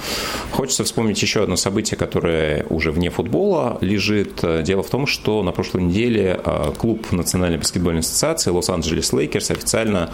[0.51, 4.43] хочется вспомнить еще одно событие, которое уже вне футбола лежит.
[4.63, 6.39] Дело в том, что на прошлой неделе
[6.77, 10.09] клуб Национальной баскетбольной ассоциации Лос-Анджелес Лейкерс официально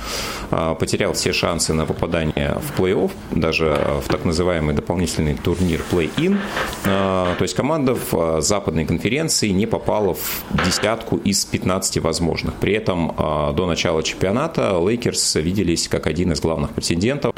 [0.50, 6.40] потерял потерял все шансы на попадание в плей-офф, даже в так называемый дополнительный турнир плей-ин.
[6.84, 12.56] То есть команда в западной конференции не попала в десятку из 15 возможных.
[12.56, 17.36] При этом до начала чемпионата Лейкерс виделись как один из главных претендентов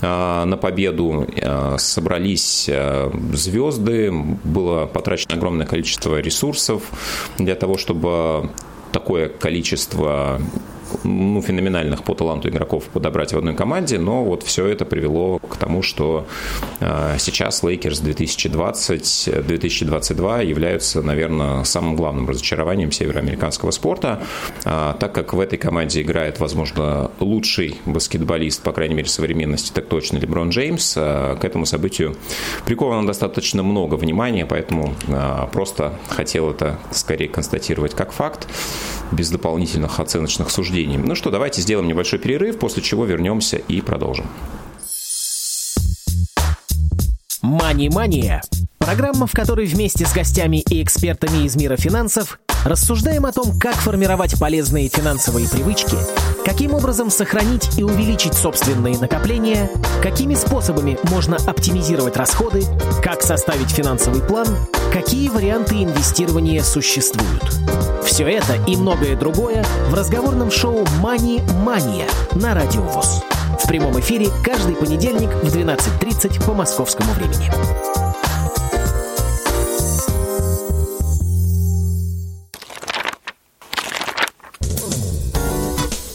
[0.00, 1.26] на победу.
[1.76, 2.70] Собрались
[3.34, 4.10] звезды,
[4.42, 6.82] было потрачено огромное количество ресурсов
[7.36, 8.48] для того, чтобы
[8.90, 10.40] такое количество
[11.06, 15.56] ну, феноменальных по таланту игроков подобрать в одной команде, но вот все это привело к
[15.56, 16.26] тому, что
[16.80, 24.20] э, сейчас Лейкерс 2020-2022 являются, наверное, самым главным разочарованием североамериканского спорта,
[24.64, 29.86] э, так как в этой команде играет, возможно, лучший баскетболист, по крайней мере, современности, так
[29.86, 32.16] точно, Леброн Джеймс, э, к этому событию
[32.64, 34.94] приковано достаточно много внимания, поэтому
[35.52, 38.48] просто хотел это скорее констатировать как факт,
[39.12, 40.98] без дополнительных оценочных суждений.
[40.98, 44.26] Ну что, давайте сделаем небольшой перерыв, после чего вернемся и продолжим.
[47.42, 48.42] Мани-мания.
[48.78, 53.74] Программа, в которой вместе с гостями и экспертами из мира финансов рассуждаем о том, как
[53.74, 55.96] формировать полезные финансовые привычки,
[56.44, 59.70] каким образом сохранить и увеличить собственные накопления,
[60.02, 62.64] какими способами можно оптимизировать расходы,
[63.02, 64.46] как составить финансовый план,
[64.92, 67.44] какие варианты инвестирования существуют.
[68.04, 73.22] Все это и многое другое в разговорном шоу «Мани Мания» на Радио ВОЗ.
[73.62, 78.05] В прямом эфире каждый понедельник в 12.30 по московскому времени.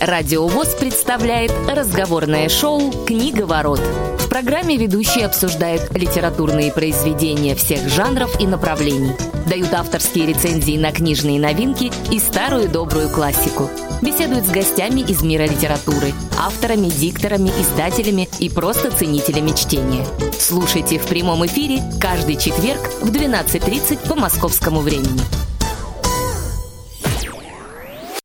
[0.02, 3.80] Радио ВОЗ представляет разговорное шоу «Книга ворот».
[4.18, 9.12] В программе ведущие обсуждают литературные произведения всех жанров и направлений,
[9.46, 13.70] дают авторские рецензии на книжные новинки и старую добрую классику.
[14.02, 20.08] Беседуют с гостями из мира литературы, авторами, дикторами, издателями и просто ценителями чтения.
[20.40, 25.22] Слушайте в прямом эфире каждый четверг в 12.30 по московскому времени.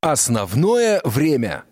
[0.06, 1.64] Основное время.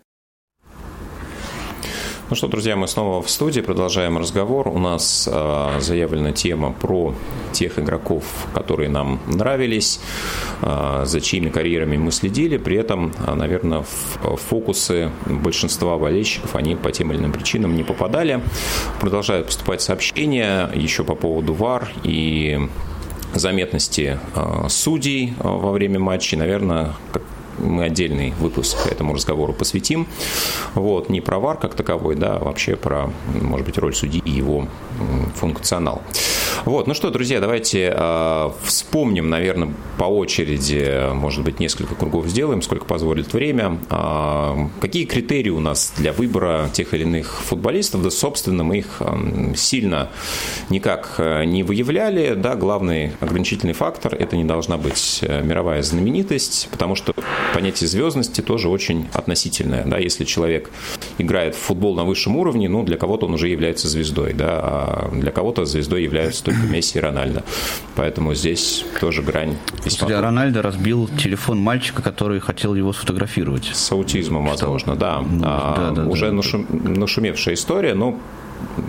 [2.29, 4.67] Ну что, друзья, мы снова в студии, продолжаем разговор.
[4.67, 7.15] У нас э, заявлена тема про
[7.53, 10.01] тех игроков, которые нам нравились,
[10.61, 12.57] э, за чьими карьерами мы следили.
[12.57, 17.83] При этом, э, наверное, в фокусы большинства болельщиков они по тем или иным причинам не
[17.83, 18.41] попадали.
[18.99, 22.59] Продолжают поступать сообщения еще по поводу ВАР и
[23.33, 26.37] заметности э, судей во время матчей.
[26.37, 27.21] Наверное, как
[27.65, 30.07] мы отдельный выпуск этому разговору посвятим.
[30.73, 34.31] Вот, не про ВАР как таковой, да, а вообще про, может быть, роль судьи и
[34.31, 34.67] его
[35.35, 36.01] функционал.
[36.63, 42.61] Вот, ну что, друзья, давайте э, вспомним, наверное, по очереди, может быть, несколько кругов сделаем,
[42.61, 43.77] сколько позволит время.
[43.89, 48.03] Э, какие критерии у нас для выбора тех или иных футболистов?
[48.03, 50.09] Да, собственно, мы их э, сильно
[50.69, 52.33] никак не выявляли.
[52.35, 57.13] Да, главный ограничительный фактор– это не должна быть мировая знаменитость, потому что
[57.55, 59.85] понятие звездности тоже очень относительное.
[59.85, 60.69] Да, если человек
[61.17, 65.09] играет в футбол на высшем уровне, ну, для кого-то он уже является звездой, да, а
[65.13, 67.43] для кого-то звездой являются только Месси и Рональдо.
[67.95, 69.89] Поэтому здесь тоже грань весьма...
[69.89, 73.71] Кстати, Рональдо разбил телефон мальчика, который хотел его сфотографировать.
[73.73, 75.21] С аутизмом, возможно, да.
[75.21, 76.09] Ну, а, да, да.
[76.09, 76.65] Уже да, нашум...
[76.69, 78.19] нашумевшая история, но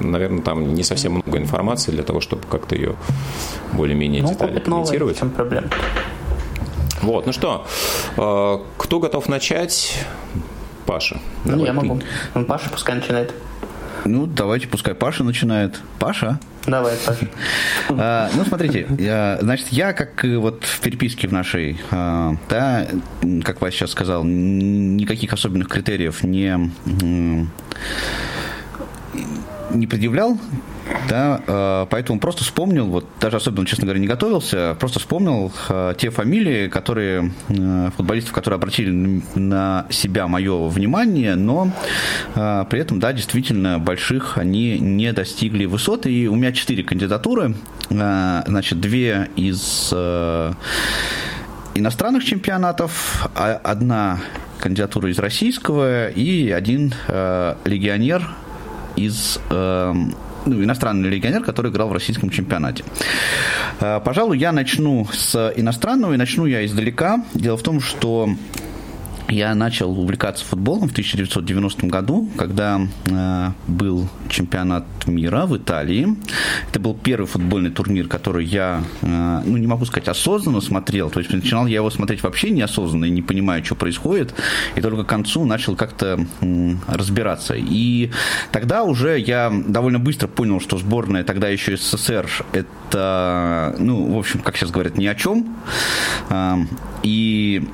[0.01, 2.97] наверное, там не совсем много информации для того, чтобы как-то ее
[3.75, 5.21] более-менее ну, детально комментировать.
[5.21, 5.65] Новое, проблем.
[7.03, 7.67] Вот, ну что,
[8.17, 10.05] э, кто готов начать?
[10.87, 11.19] Паша.
[11.45, 12.01] Ну, я могу.
[12.35, 13.35] Ну, Паша пускай начинает.
[14.05, 15.81] Ну, давайте, пускай Паша начинает.
[15.99, 16.39] Паша?
[16.67, 17.29] Давай, Паша.
[17.91, 22.87] А, ну, смотрите, я, значит, я, как вот в переписке в нашей, а, да,
[23.45, 26.71] как Вася сейчас сказал, никаких особенных критериев не
[29.71, 30.39] не предъявлял,
[31.09, 35.95] да, э, поэтому просто вспомнил, вот даже особенно, честно говоря, не готовился, просто вспомнил э,
[35.99, 41.73] те фамилии, которые э, футболистов, которые обратили на себя мое внимание, но
[42.35, 46.13] при этом, да, действительно больших они не достигли высоты.
[46.13, 47.55] И у меня четыре кандидатуры,
[47.89, 49.93] значит, две из
[51.75, 54.21] иностранных чемпионатов, а одна
[54.59, 56.95] кандидатура из российского и один
[57.65, 58.29] легионер
[58.97, 60.15] из ну,
[60.53, 62.85] иностранный легионер, который играл в российском чемпионате.
[63.81, 67.25] Э, пожалуй, я начну с иностранного, и начну я издалека.
[67.35, 68.29] Дело в том, что
[69.29, 76.17] я начал увлекаться футболом в 1990 году, когда э, был чемпионат мира в Италии.
[76.71, 81.11] Это был первый футбольный турнир, который я, э, ну, не могу сказать, осознанно смотрел.
[81.11, 84.35] То есть начинал я его смотреть вообще неосознанно и не понимая, что происходит.
[84.77, 87.55] И только к концу начал как-то э, разбираться.
[87.57, 88.11] И
[88.53, 94.41] тогда уже я довольно быстро понял, что сборная тогда еще СССР это, ну, в общем,
[94.41, 95.57] как сейчас говорят, ни о чем.
[96.31, 96.57] Э,
[97.03, 97.67] и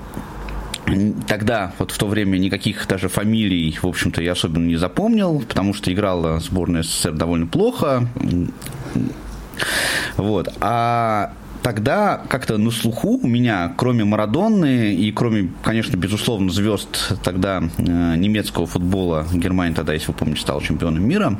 [1.28, 5.74] Тогда, вот в то время, никаких даже фамилий, в общем-то, я особенно не запомнил, потому
[5.74, 8.08] что играла сборная СССР довольно плохо.
[10.16, 10.52] Вот.
[10.60, 17.62] А тогда как-то на слуху у меня, кроме Марадонны и кроме, конечно, безусловно, звезд тогда
[17.78, 21.38] э, немецкого футбола, Германия тогда, если вы помните, стала чемпионом мира,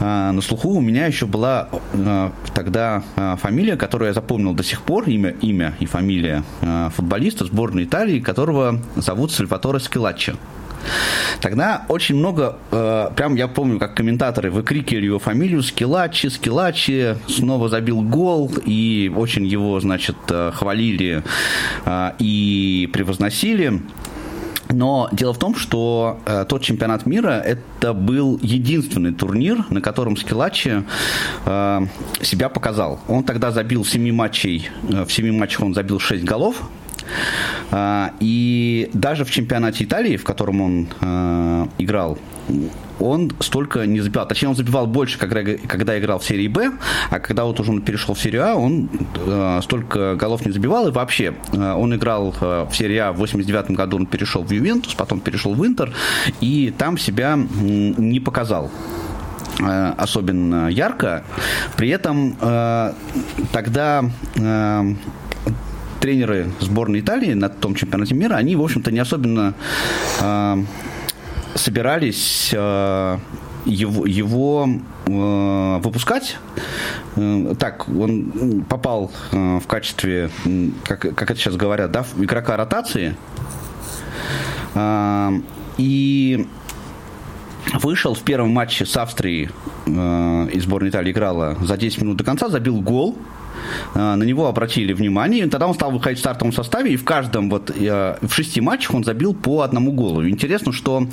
[0.00, 3.02] э, на слуху у меня еще была э, тогда
[3.40, 6.42] фамилия, которую я запомнил до сих пор, имя, имя и фамилия
[6.94, 10.34] футболиста сборной Италии, которого зовут Сальваторе Скилаччо.
[11.40, 17.68] Тогда очень много, э, прям я помню, как комментаторы выкрикивали его фамилию Скилачи, Скилачи, снова
[17.68, 21.22] забил гол, и очень его, значит, э, хвалили
[21.84, 23.82] э, и превозносили.
[24.70, 30.16] Но дело в том, что э, тот чемпионат мира это был единственный турнир, на котором
[30.16, 30.84] Скилачи
[31.44, 31.80] э,
[32.22, 33.00] себя показал.
[33.08, 36.62] Он тогда забил в семи матчей, э, в семи матчах он забил шесть голов,
[38.20, 42.18] и даже в чемпионате Италии, в котором он э, играл,
[43.00, 44.26] он столько не забивал.
[44.28, 46.72] Точнее, он забивал больше, когда, когда играл в серии Б,
[47.10, 48.88] а когда вот уже он перешел в серию А, он
[49.26, 50.88] э, столько голов не забивал.
[50.88, 54.50] И вообще, э, он играл э, в серии А в 89 году, он перешел в
[54.50, 55.92] Ювентус, потом перешел в Интер,
[56.40, 58.70] и там себя э, не показал
[59.60, 61.24] э, особенно ярко.
[61.76, 62.92] При этом э,
[63.52, 64.04] тогда
[64.36, 64.94] э,
[66.04, 69.54] тренеры сборной Италии на том чемпионате мира, они, в общем-то, не особенно
[70.20, 70.62] э,
[71.54, 73.18] собирались э,
[73.64, 74.68] его, его
[75.06, 76.36] э, выпускать.
[77.16, 80.28] Э, так, он попал э, в качестве,
[80.84, 83.16] как, как это сейчас говорят, да, игрока ротации.
[84.74, 85.30] Э,
[85.78, 86.46] и
[87.80, 89.48] вышел в первом матче с Австрией
[89.86, 89.90] э,
[90.52, 93.16] из сборной Италии играла за 10 минут до конца, забил гол.
[93.94, 97.04] Э, на него обратили внимание, и тогда он стал выходить в стартовом составе, и в
[97.04, 100.26] каждом вот э, в шести матчах он забил по одному голу.
[100.28, 101.06] Интересно, что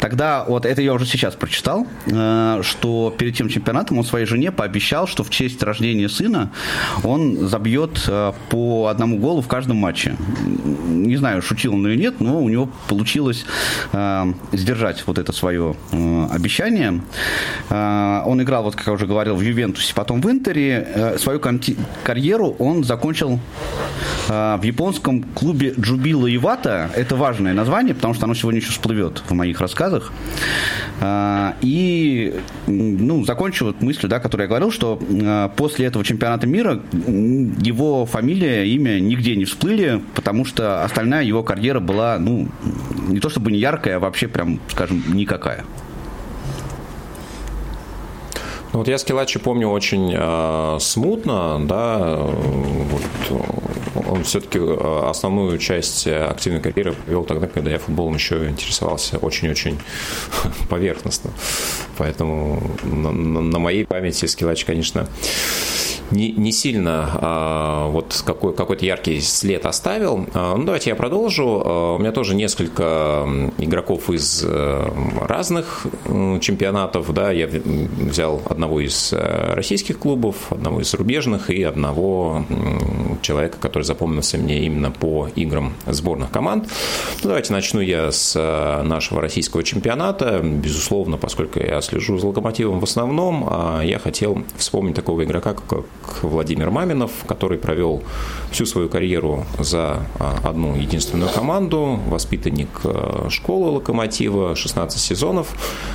[0.00, 4.52] тогда, вот это я уже сейчас прочитал, э, что перед тем чемпионатом он своей жене
[4.52, 6.52] пообещал, что в честь рождения сына
[7.02, 8.10] он забьет
[8.50, 10.16] по одному голу в каждом матче.
[10.88, 13.44] Не знаю, шутил он или нет, но у него получилось
[14.52, 15.74] сдержать вот это свое
[16.30, 17.00] обещание.
[17.70, 21.14] Он играл, вот как я уже говорил, в Ювентусе, потом в Интере.
[21.18, 21.40] Свою
[22.04, 23.38] карьеру он закончил
[24.28, 26.90] э, в японском клубе Джубила Ивата.
[26.94, 30.12] Это важное название, потому что оно сегодня еще всплывет в моих рассказах.
[31.00, 32.34] Э, и
[32.66, 38.06] ну, закончил вот мыслью, да, которую я говорил, что э, после этого чемпионата мира его
[38.06, 42.48] фамилия, имя нигде не всплыли, потому что остальная его карьера была, ну,
[43.08, 45.64] не то чтобы не яркая, а вообще прям, скажем, никакая.
[48.72, 53.42] Ну, вот я Скилачи помню очень э, смутно, да, вот,
[54.08, 59.78] он все-таки а, основную часть активной карьеры провел тогда, когда я футболом еще интересовался очень-очень
[60.68, 61.30] поверхностно.
[61.96, 65.08] Поэтому на, на моей памяти Скилач, конечно,
[66.10, 70.26] не, не сильно а, вот какой, какой-то яркий след оставил.
[70.34, 71.62] А, ну, давайте я продолжу.
[71.64, 74.92] А, у меня тоже несколько игроков из а,
[75.26, 75.86] разных
[76.40, 77.12] чемпионатов.
[77.12, 82.44] Да, я взял одного из э, российских клубов, одного из зарубежных и одного
[83.22, 86.68] человека, который запомнился мне именно по играм сборных команд.
[87.22, 90.40] Ну, давайте начну я с э, нашего российского чемпионата.
[90.42, 93.48] Безусловно, поскольку я слежу за локомотивом в основном,
[93.82, 95.84] я хотел вспомнить такого игрока, как
[96.22, 98.02] Владимир Маминов, который провел
[98.50, 105.48] всю свою карьеру за а, одну единственную команду, воспитанник а, школы «Локомотива», 16 сезонов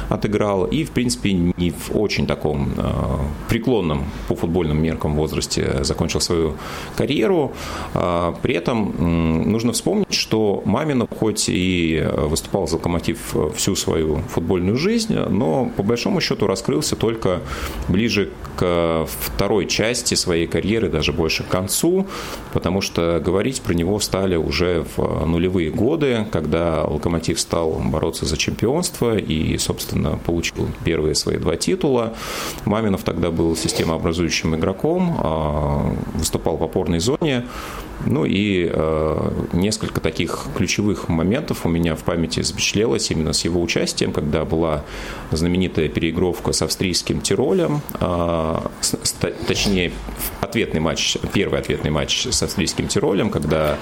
[0.10, 6.22] отыграл и, в принципе, не в очень таком а, преклонном по футбольным меркам возрасте закончил
[6.22, 6.56] свою
[6.96, 7.54] карьеру.
[8.42, 15.16] При этом нужно вспомнить, что Маминов хоть и выступал за «Локомотив» всю свою футбольную жизнь,
[15.16, 17.42] но по большому счету раскрылся только
[17.88, 22.08] ближе к второй части своей карьеры, даже больше к концу,
[22.52, 28.38] потому что говорить про него стали уже в нулевые годы, когда «Локомотив» стал бороться за
[28.38, 32.14] чемпионство и, собственно, получил первые свои два титула.
[32.66, 37.46] Маминов тогда был системообразующим игроком, а, выступал в опорной зоне,
[38.06, 43.62] Ну и э, несколько таких ключевых моментов у меня в памяти запечатлелось именно с его
[43.62, 44.84] участием, когда была
[45.32, 48.96] знаменитая переигровка с австрийским Тиролем, э, с,
[49.48, 49.92] точнее
[50.42, 53.78] ответный матч, первый ответный матч с австрийским Тиролем, когда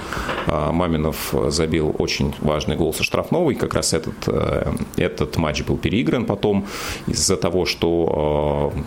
[0.48, 5.64] э, Маминов забил очень важный гол со штрафного, и как раз этот, э, этот матч
[5.64, 6.68] был переигран потом
[7.08, 8.82] из-за того, что э,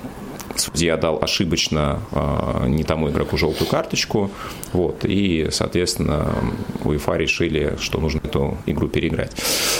[0.56, 4.30] судья дал ошибочно э, не тому игроку желтую карточку,
[4.72, 6.34] вот, и, соответственно,
[6.84, 9.32] УЕФА решили, что нужно эту игру переиграть.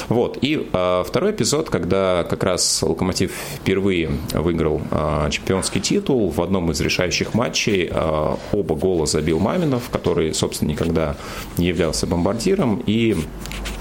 [0.08, 6.40] Вот, и э, второй эпизод, когда как раз Локомотив впервые выиграл э, чемпионский титул в
[6.42, 7.90] одном из решающих матчей,
[8.52, 11.16] оба гола забил Маминов, который, собственно, никогда
[11.56, 13.16] не являлся бомбардиром, и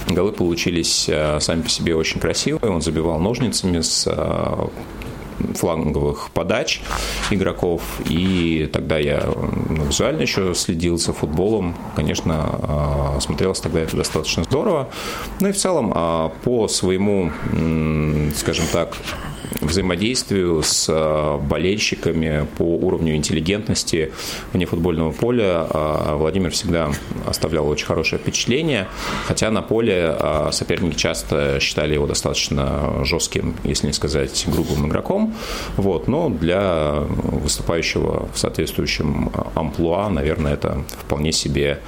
[0.09, 2.69] Голы получились сами по себе очень красивые.
[2.69, 4.05] Он забивал ножницами с
[5.55, 6.81] фланговых подач
[7.31, 7.81] игроков.
[8.09, 9.23] И тогда я
[9.69, 11.75] ну, визуально еще следил за футболом.
[11.95, 14.89] Конечно, а, смотрелось тогда это достаточно здорово.
[15.39, 17.31] Ну и в целом а, по своему,
[18.35, 18.97] скажем так,
[19.61, 24.11] взаимодействию с а, болельщиками по уровню интеллигентности
[24.53, 26.91] вне футбольного поля а, Владимир всегда
[27.25, 28.87] оставлял очень хорошее впечатление,
[29.25, 35.33] хотя на поле а, соперники часто считали его достаточно жестким, если не сказать грубым игроком,
[35.77, 41.79] вот, но для выступающего в соответствующем амплуа, наверное, это вполне себе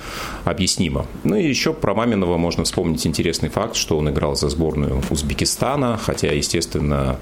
[0.43, 1.05] объяснимо.
[1.23, 5.97] Ну и еще про Маминова можно вспомнить интересный факт, что он играл за сборную Узбекистана,
[5.97, 7.19] хотя, естественно,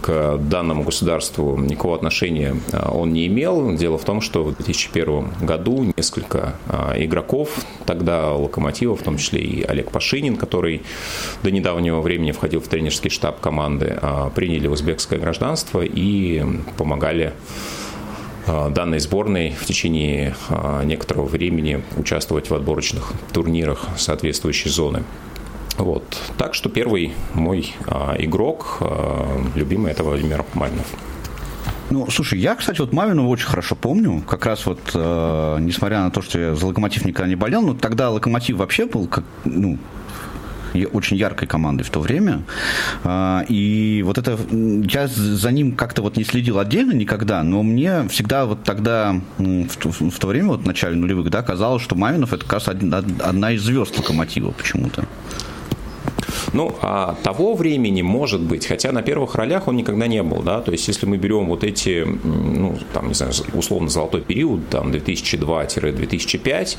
[0.00, 3.74] к данному государству никакого отношения а, он не имел.
[3.76, 7.50] Дело в том, что в 2001 году несколько а, игроков
[7.86, 10.82] тогда Локомотива, в том числе и Олег Пашинин, который
[11.42, 16.44] до недавнего времени входил в тренерский штаб команды, а, приняли узбекское гражданство и
[16.76, 17.32] помогали
[18.46, 20.34] данной сборной в течение
[20.82, 25.04] некоторого времени участвовать в отборочных турнирах соответствующей зоны.
[25.80, 26.04] Вот.
[26.36, 30.86] Так что первый мой а, игрок, а, любимый, это Владимир Маминов.
[31.90, 34.22] Ну, слушай, я, кстати, вот Мавину очень хорошо помню.
[34.28, 37.74] Как раз вот, э, несмотря на то, что я за Локомотив никогда не болел, но
[37.74, 39.76] тогда Локомотив вообще был как, ну,
[40.92, 42.42] очень яркой командой в то время.
[43.02, 44.38] А, и вот это...
[44.52, 49.76] Я за ним как-то вот не следил отдельно никогда, но мне всегда вот тогда, в
[49.76, 52.68] то, в то время, вот в начале нулевых, да, казалось, что Мавинов это как раз
[52.68, 55.06] одна из звезд Локомотива почему-то.
[56.52, 60.60] Ну, а того времени может быть, хотя на первых ролях он никогда не был, да,
[60.60, 64.90] то есть если мы берем вот эти, ну, там, не знаю, условно золотой период, там,
[64.90, 66.76] 2002-2005,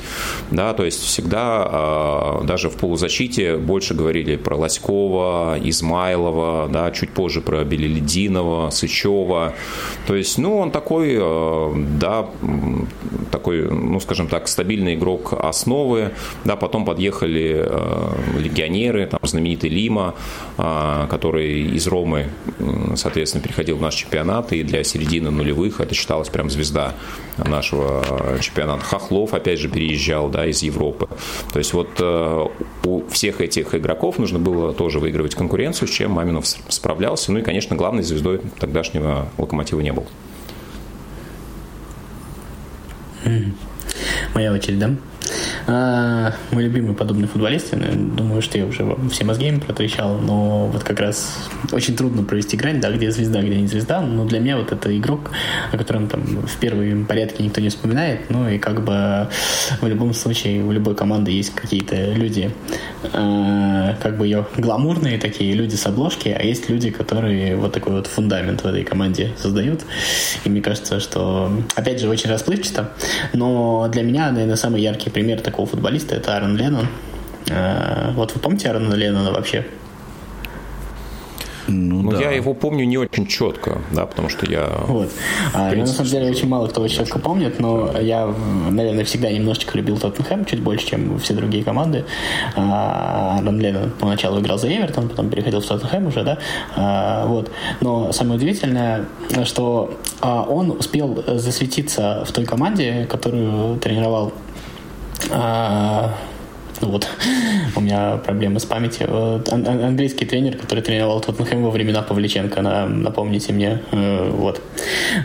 [0.50, 7.10] да, то есть всегда а, даже в полузащите больше говорили про Лоськова, Измайлова, да, чуть
[7.10, 9.54] позже про Белелединова, Сычева,
[10.06, 12.26] то есть, ну, он такой, а, да,
[13.30, 16.12] такой, ну, скажем так, стабильный игрок основы,
[16.44, 20.14] да, потом подъехали а, легионеры, там, знаменитые знаменитый Лима,
[20.56, 22.28] а, который из Ромы,
[22.96, 26.94] соответственно, переходил в наш чемпионат, и для середины нулевых это считалось прям звезда
[27.36, 28.04] нашего
[28.40, 28.84] чемпионата.
[28.84, 31.08] Хохлов, опять же, переезжал да, из Европы.
[31.52, 32.46] То есть вот э,
[32.84, 37.32] у всех этих игроков нужно было тоже выигрывать конкуренцию, с чем Маминов справлялся.
[37.32, 40.06] Ну и, конечно, главной звездой тогдашнего локомотива не был.
[44.34, 44.90] Моя очередь, да?
[45.66, 50.66] А, мой любимый подобный футболист, я думаю, что я уже все мозги им протрещал, но
[50.66, 51.38] вот как раз
[51.70, 54.96] очень трудно провести грань, да, где звезда, где не звезда, но для меня вот это
[54.96, 55.30] игрок,
[55.70, 59.28] о котором там в первом порядке никто не вспоминает, ну и как бы
[59.80, 62.50] в любом случае у любой команды есть какие-то люди,
[63.12, 67.92] э, как бы ее гламурные такие люди с обложки, а есть люди, которые вот такой
[67.92, 69.82] вот фундамент в этой команде создают,
[70.44, 72.90] и мне кажется, что опять же очень расплывчато,
[73.32, 76.88] но для меня, наверное, самый яркий пример такого футболиста это Аарон Леннон.
[77.50, 79.66] Э, вот вы помните Аарона Леннона вообще?
[81.68, 82.20] Ну, ну да.
[82.20, 84.68] я его помню не очень четко, да, потому что я...
[84.86, 85.10] Вот.
[85.54, 88.34] А, принципе, на самом деле очень мало кто очень четко помнит, но я,
[88.70, 92.04] наверное, всегда немножечко любил Тоттенхэм, чуть больше, чем все другие команды.
[92.56, 96.38] А, Аарон Леннон поначалу играл за Эвертон, потом переходил в Тоттенхэм уже, да,
[96.74, 97.50] а, вот.
[97.80, 99.04] Но самое удивительное,
[99.44, 104.32] что а, он успел засветиться в той команде, которую тренировал
[105.30, 106.10] 啊
[106.82, 107.08] а, Вот.
[107.74, 109.42] У меня проблемы с памятью.
[109.50, 113.80] Ан- английский тренер, который тренировал Тоттенхэм во времена Павличенко, на, напомните мне.
[113.92, 114.60] Э, вот.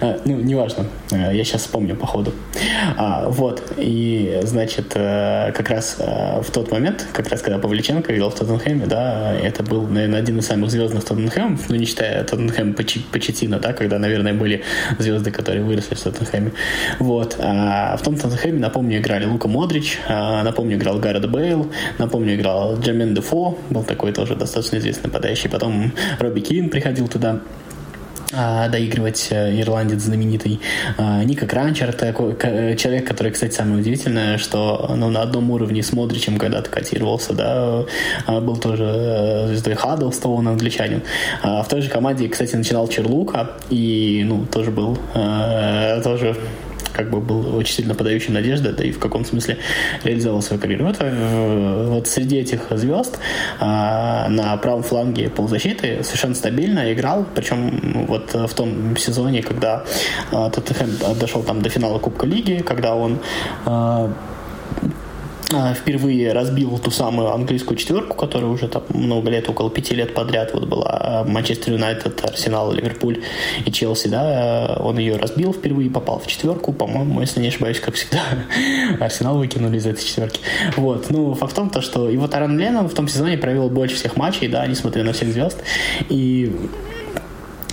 [0.02, 0.86] Э, ну, неважно.
[1.12, 2.34] Э, я сейчас вспомню по ходу.
[2.98, 3.62] А, вот.
[3.78, 9.34] И, значит, как раз в тот момент, как раз когда Павличенко играл в Тоттенхэме, да,
[9.34, 14.00] это был, наверное, один из самых звездных Тоттенхэмов, ну, не считая Тоттенхэм Почетина, да, когда,
[14.00, 14.64] наверное, были
[15.00, 16.52] звезды, которые выросли в Тоттенхэме.
[17.00, 17.36] Вот.
[17.40, 23.14] А в том Тоттенхэме, напомню, играли Лука Модрич, напомню, играл Гаррет Бейл, напомню, играл Джамен
[23.14, 25.50] Дефо, был такой тоже достаточно известный нападающий.
[25.50, 27.40] Потом Робби Кин приходил туда
[28.34, 30.60] а, доигрывать э, ирландец знаменитый
[30.98, 32.36] а, Ника Кранчер, такой
[32.76, 37.86] человек, который, кстати, самое удивительное, что ну, на одном уровне с Модричем когда-то котировался, да,
[38.26, 41.02] а, был тоже э, звездой Хаддлстоун, англичанин.
[41.42, 46.36] В той же команде, кстати, начинал Черлука и, ну, тоже был э, тоже
[46.92, 49.58] как бы был очень сильно подающим надежды, да и в каком смысле
[50.04, 50.86] реализовал свою карьеру.
[50.86, 53.20] Вот, э, вот среди этих звезд
[53.60, 59.84] а, на правом фланге полузащиты совершенно стабильно играл, причем вот в том сезоне, когда
[60.32, 63.20] а, Тоттенхэм дошел там до финала Кубка Лиги, когда он
[65.76, 70.54] впервые разбил ту самую английскую четверку, которая уже там много лет, около пяти лет подряд
[70.54, 73.24] вот была а, Манчестер Юнайтед, Арсенал, Ливерпуль
[73.66, 77.96] и Челси, да, он ее разбил впервые, попал в четверку, по-моему, если не ошибаюсь, как
[77.96, 78.22] всегда,
[79.00, 80.42] Арсенал выкинули из этой четверки.
[80.76, 83.96] Вот, ну, факт в том, то, что и вот Аран в том сезоне провел больше
[83.96, 85.64] всех матчей, да, несмотря на всех звезд,
[86.10, 86.52] и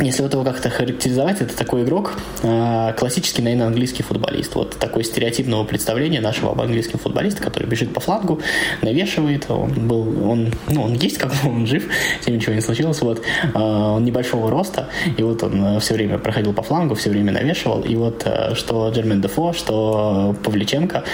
[0.01, 4.57] если вот его как-то характеризовать, это такой игрок, э, классический, наверное, английский футболист.
[4.57, 8.41] Вот такое стереотипного представления нашего об английском футболисте, который бежит по флангу,
[8.83, 11.89] навешивает, он был, он, ну, он есть, как бы он жив,
[12.21, 13.23] с ним ничего не случилось, вот,
[13.55, 17.31] э, он небольшого роста, и вот он э, все время проходил по флангу, все время
[17.31, 21.05] навешивал, и вот что Джермен Дефо, что Павличенко,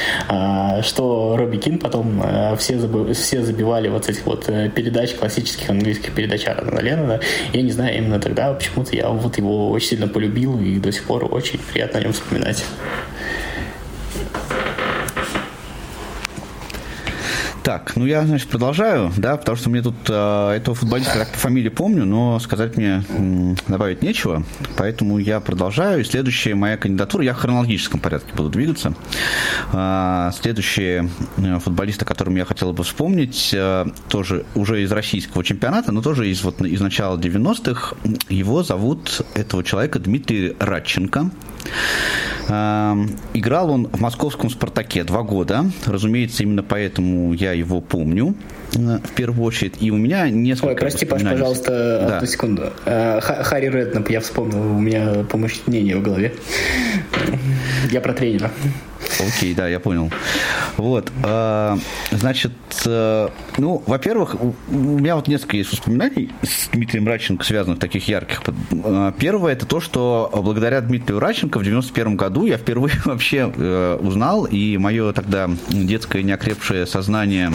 [0.83, 2.23] что Робби Кин потом
[2.57, 7.21] все, забы, все забивали вот этих вот передач, классических английских передач Аарона Леннона,
[7.53, 11.05] я не знаю, именно тогда почему-то я вот его очень сильно полюбил и до сих
[11.05, 12.65] пор очень приятно о нем вспоминать.
[17.63, 21.39] Так, ну я, значит, продолжаю, да, потому что мне тут э, этого футболиста так по
[21.39, 24.45] фамилии помню, но сказать мне м, добавить нечего,
[24.79, 26.01] поэтому я продолжаю.
[26.01, 28.95] И следующая моя кандидатура, я в хронологическом порядке буду двигаться.
[29.75, 31.11] Э, следующие
[31.63, 36.43] футболисты, которым я хотел бы вспомнить, э, тоже уже из российского чемпионата, но тоже из,
[36.43, 37.95] вот, из начала 90-х.
[38.31, 41.31] Его зовут, этого человека, Дмитрий Радченко.
[42.49, 45.67] Эм, играл он в московском «Спартаке» два года.
[45.87, 48.35] Разумеется, именно поэтому я его помню
[48.75, 49.75] э, в первую очередь.
[49.81, 50.69] И у меня несколько...
[50.69, 52.17] Ой, прости, Паш, пожалуйста, да.
[52.17, 52.73] одну секунду.
[52.87, 56.35] Э, Харри Реднап, я вспомнил, у меня помощнение в голове.
[57.91, 58.51] Я про тренера.
[59.27, 60.11] Окей, да, я понял.
[60.77, 61.77] Вот, э,
[62.11, 62.53] значит,
[62.87, 68.43] э, ну, во-первых, у меня вот несколько есть воспоминаний с Дмитрием Радченко, связанных таких ярких.
[68.73, 73.47] Э, первое, это то, что благодаря Дмитрию Радченко в 91 году я впервые вообще
[74.01, 77.53] узнал, и мое тогда детское неокрепшее сознание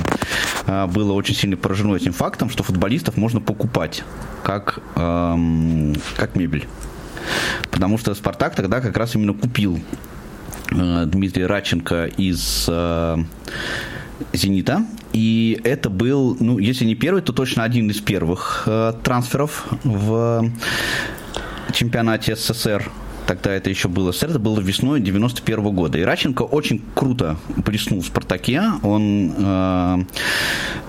[0.65, 4.03] было очень сильно поражено этим фактом, что футболистов можно покупать
[4.43, 6.65] как, эм, как мебель.
[7.71, 9.79] Потому что Спартак тогда как раз именно купил
[10.71, 13.17] Э, Дмитрия Радченко из э,
[14.33, 14.85] «Зенита».
[15.13, 20.51] И это был, ну, если не первый, то точно один из первых э, трансферов в
[21.71, 22.91] чемпионате СССР
[23.27, 25.97] тогда это еще было СССР, это было весной 91 -го года.
[25.97, 28.61] И Раченко очень круто блеснул в «Спартаке».
[28.83, 30.03] Он э,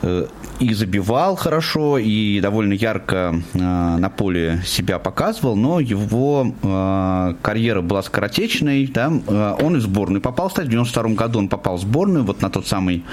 [0.02, 0.26] э,
[0.60, 7.82] и забивал хорошо, и довольно ярко э, на поле себя показывал, но его э, карьера
[7.82, 8.86] была скоротечной.
[8.86, 9.12] Да?
[9.26, 12.50] Э, он из сборной попал, кстати, в 92 году он попал в сборную, вот на
[12.50, 13.04] тот самый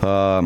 [0.00, 0.42] э,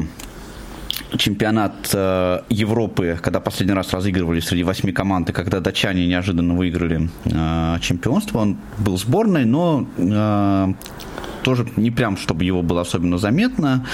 [1.16, 7.08] чемпионат э, Европы, когда последний раз разыгрывали среди восьми команд, и когда датчане неожиданно выиграли
[7.24, 10.72] э, чемпионство, он был сборной, но э,
[11.42, 13.86] тоже не прям, чтобы его было особенно заметно.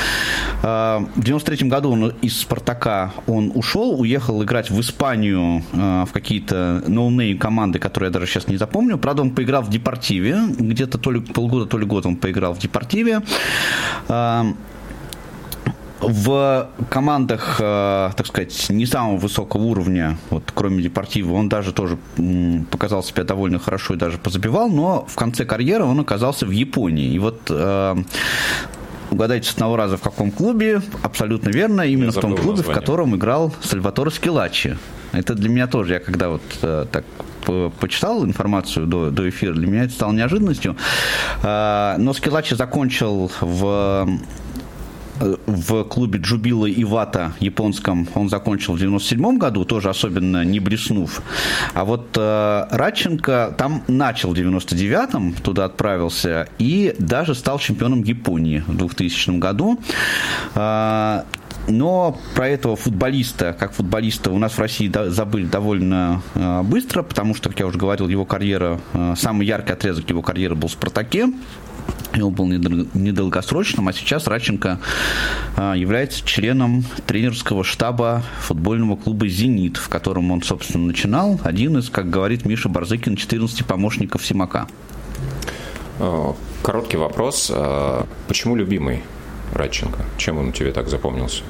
[0.62, 7.38] В 93 году он из «Спартака» он ушел, уехал играть в Испанию в какие-то no-name
[7.38, 8.98] команды, которые я даже сейчас не запомню.
[8.98, 12.60] Правда, он поиграл в «Депортиве», где-то то ли полгода, то ли год он поиграл в
[12.60, 13.20] «Депортиве».
[16.00, 21.98] В командах, э, так сказать, не самого высокого уровня, вот кроме Депортива, он даже тоже
[22.70, 27.12] показал себя довольно хорошо и даже позабивал, но в конце карьеры он оказался в Японии.
[27.12, 27.96] И вот э,
[29.10, 32.72] угадайте с одного раза в каком клубе, абсолютно верно, именно в том клубе, название.
[32.72, 34.78] в котором играл Сальваторе Скилачи.
[35.12, 37.04] Это для меня тоже, я когда вот э, так
[37.78, 40.76] почитал информацию до, до эфира, для меня это стало неожиданностью.
[41.42, 44.06] Но Скилачи закончил в
[45.20, 51.22] в клубе Джубила Ивата японском он закончил в 97 году, тоже особенно не блеснув.
[51.74, 58.64] А вот э, Радченко там начал в 99-м, туда отправился, и даже стал чемпионом Японии
[58.66, 59.78] в 2000 году.
[60.54, 61.22] Э,
[61.68, 67.34] но про этого футболиста, как футболиста, у нас в России забыли довольно э, быстро, потому
[67.34, 70.72] что, как я уже говорил, его карьера, э, самый яркий отрезок его карьеры был в
[70.72, 71.28] «Спартаке»,
[72.14, 74.78] он был недолгосрочным, а сейчас Радченко
[75.56, 81.40] э, является членом тренерского штаба футбольного клуба «Зенит», в котором он, собственно, начинал.
[81.44, 84.66] Один из, как говорит Миша Барзыкин, 14 помощников Симака.
[86.62, 87.52] Короткий вопрос.
[88.26, 89.02] Почему любимый
[89.52, 90.04] Радченко?
[90.16, 91.42] Чем он тебе так запомнился?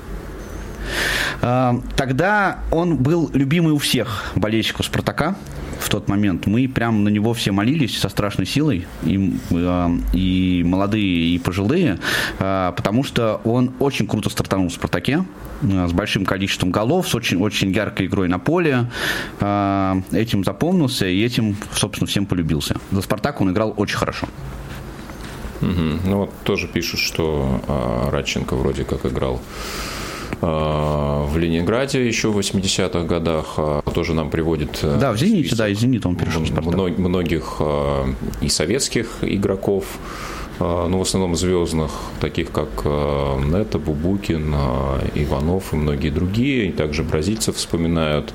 [1.42, 5.36] А, тогда он был любимый у всех болельщиков «Спартака»
[5.80, 6.46] в тот момент.
[6.46, 11.98] Мы прям на него все молились со страшной силой, и, а, и молодые, и пожилые,
[12.38, 15.24] а, потому что он очень круто стартанул в «Спартаке»,
[15.62, 18.86] с большим количеством голов, с очень, очень яркой игрой на поле.
[19.38, 22.76] Этим запомнился и этим, собственно, всем полюбился.
[22.90, 24.26] За «Спартак» он играл очень хорошо.
[25.60, 25.68] Угу.
[26.06, 29.42] Ну вот тоже пишут, что Радченко вроде как играл
[30.40, 34.80] в Ленинграде еще в 80-х годах э, тоже нам приводит...
[34.82, 37.60] Э, да, в «Зените», да, из «Зенита» он перешел в Многих
[38.40, 39.84] и советских игроков,
[40.58, 44.54] ну, в основном звездных, таких как Нета, Бубукин,
[45.14, 46.68] Иванов и многие другие.
[46.68, 48.34] И также бразильцев вспоминают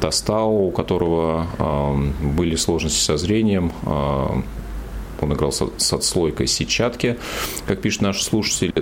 [0.00, 1.46] Тастау, у которого
[2.22, 3.72] были сложности со зрением,
[5.20, 7.18] он играл с отслойкой сетчатки,
[7.66, 8.72] как пишет наш слушатель,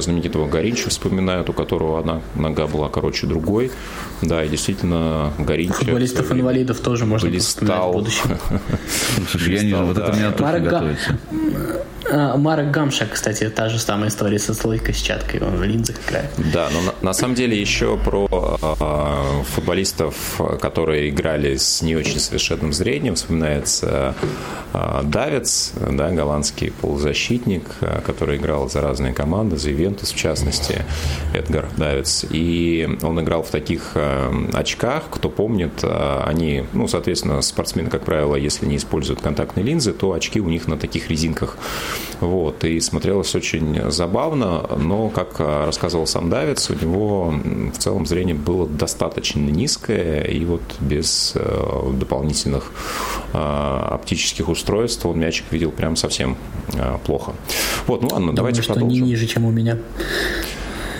[0.00, 3.70] знаменитого Горинча вспоминают, у которого одна нога была короче другой.
[4.20, 5.74] Да, и действительно Горинча...
[5.74, 7.90] Футболистов-инвалидов тоже можно блистал.
[7.90, 8.38] в будущем.
[9.30, 11.18] Слушай, я не знаю, вот это меня тоже готовится.
[12.10, 16.30] А, Марк Гамша, кстати, та же самая история со слойкой сетчаткой, он в линзах играет.
[16.52, 18.28] Да, но на, на самом деле еще про
[18.60, 24.14] э, футболистов, которые играли с не очень совершенным зрением, вспоминается
[24.72, 27.64] э, Давец, да, голландский полузащитник,
[28.04, 30.84] который играл за разные команды, за Ивентус в частности,
[31.34, 32.24] Эдгар Давец.
[32.30, 38.04] И он играл в таких э, очках, кто помнит, э, они, ну, соответственно, спортсмены, как
[38.04, 41.56] правило, если не используют контактные линзы, то очки у них на таких резинках.
[42.20, 47.34] Вот, и смотрелось очень забавно, но, как рассказывал сам Давец, у него
[47.72, 52.70] в целом зрение было достаточно низкое, и вот без э, дополнительных
[53.32, 56.36] э, оптических устройств он мячик видел прям совсем
[56.74, 57.32] э, плохо.
[57.86, 59.02] Вот, ну ладно, Думаю, давайте что продолжим.
[59.02, 59.78] не ниже, чем у меня.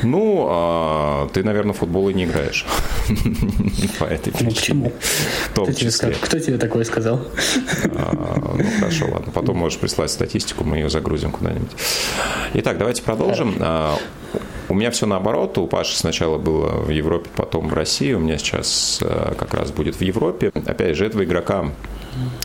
[0.02, 2.66] Ну, а, ты, наверное, в футбол и не играешь.
[3.98, 4.48] По этой причине.
[4.48, 4.92] Ну, почему?
[5.50, 6.14] Кто тебе, сказал?
[6.20, 7.20] Кто тебе такое сказал?
[7.94, 9.32] А, ну, хорошо, ладно.
[9.32, 11.70] Потом можешь прислать статистику, мы ее загрузим куда-нибудь.
[12.54, 13.54] Итак, давайте продолжим.
[13.60, 13.96] А,
[14.68, 15.56] у меня все наоборот.
[15.58, 18.12] У Паши сначала было в Европе, потом в России.
[18.12, 19.00] У меня сейчас
[19.38, 20.50] как раз будет в Европе.
[20.66, 21.66] Опять же, этого игрока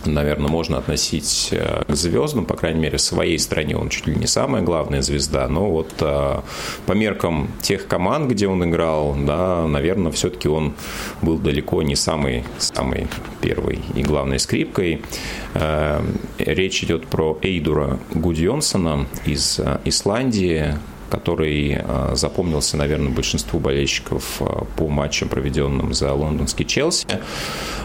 [0.05, 4.15] наверное, можно относить э, к звездам, по крайней мере, в своей стране он чуть ли
[4.15, 6.41] не самая главная звезда, но вот э,
[6.85, 10.73] по меркам тех команд, где он играл, да, наверное, все-таки он
[11.21, 13.07] был далеко не самый, самый
[13.41, 15.01] первой и главной скрипкой.
[15.53, 16.01] Э,
[16.37, 20.75] речь идет про Эйдура Гудьонсона из Исландии,
[21.09, 27.07] который а, запомнился, наверное, большинству болельщиков а, по матчам, проведенным за лондонский Челси.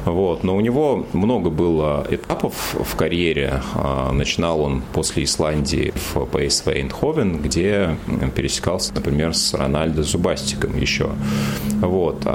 [0.05, 0.43] Вот.
[0.45, 3.63] Но у него много было этапов в карьере.
[3.75, 7.97] А, начинал он после Исландии в ПСВ Эйндховен, где
[8.35, 11.11] пересекался, например, с Рональдо Зубастиком еще.
[11.81, 12.27] Вот.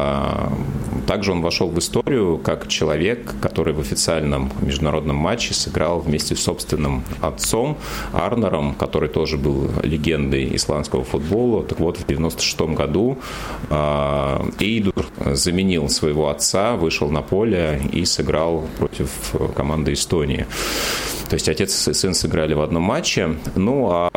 [1.08, 6.44] Также он вошел в историю как человек, который в официальном международном матче сыграл вместе с
[6.44, 7.78] собственным отцом
[8.14, 11.64] Арнером, который тоже был легендой исландского футбола.
[11.64, 13.18] Так вот, в 96 году
[13.70, 19.10] а, Эйдур заменил своего отца, вышел на поле и сыграл против
[19.56, 20.46] команды Эстонии.
[21.30, 23.36] То есть отец и сын сыграли в одном матче.
[23.56, 24.10] Ну, а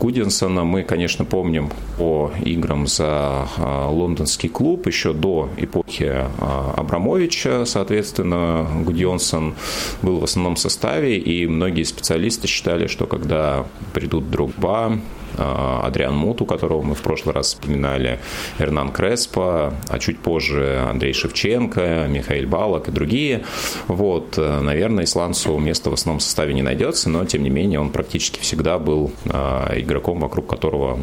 [0.00, 7.66] Гудинсона мы, конечно, помним по играм за а, лондонский клуб еще до эпохи а, Абрамовича,
[7.66, 9.54] соответственно, Гудьонсон
[10.00, 14.98] был в основном составе, и многие специалисты считали, что когда придут Дрогба,
[15.36, 18.20] Адриан Муту, которого мы в прошлый раз вспоминали,
[18.58, 23.44] Эрнан Креспо, а чуть позже Андрей Шевченко, Михаил Балок и другие.
[23.88, 27.90] Вот, э, наверное, исландцу место в основном составе не найдется, но, тем не менее, он
[27.90, 30.98] практически всегда был а, игроком, вокруг которого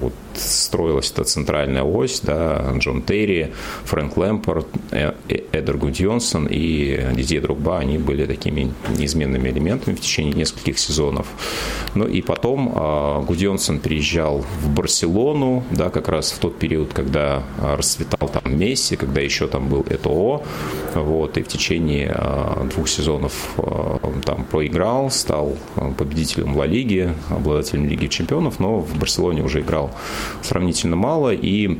[0.00, 3.52] вот, строилась эта центральная ось, да, Джон Терри,
[3.84, 10.00] Фрэнк Лэмпорт, э, э, Эдер Гудьонсон и Дидье Другба, они были такими неизменными элементами в
[10.00, 11.26] течение нескольких сезонов.
[11.94, 17.42] Ну и потом а, Гудьонсон приезжал в Барселону, да, как раз в тот период, когда
[17.60, 20.42] расцветал там Месси, когда еще там был ЭТО,
[20.94, 23.32] вот, и в течение а, двух сезонов
[24.24, 25.56] там проиграл, стал
[25.96, 29.90] победителем Ла Лиги, обладателем Лиги Чемпионов, но в Барселоне уже играл
[30.42, 31.78] сравнительно мало, и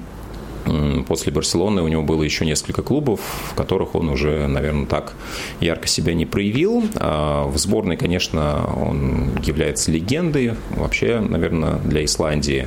[1.06, 5.14] После Барселоны у него было еще несколько клубов, в которых он уже, наверное, так
[5.60, 6.84] ярко себя не проявил.
[6.96, 12.66] А в сборной, конечно, он является легендой вообще, наверное, для Исландии.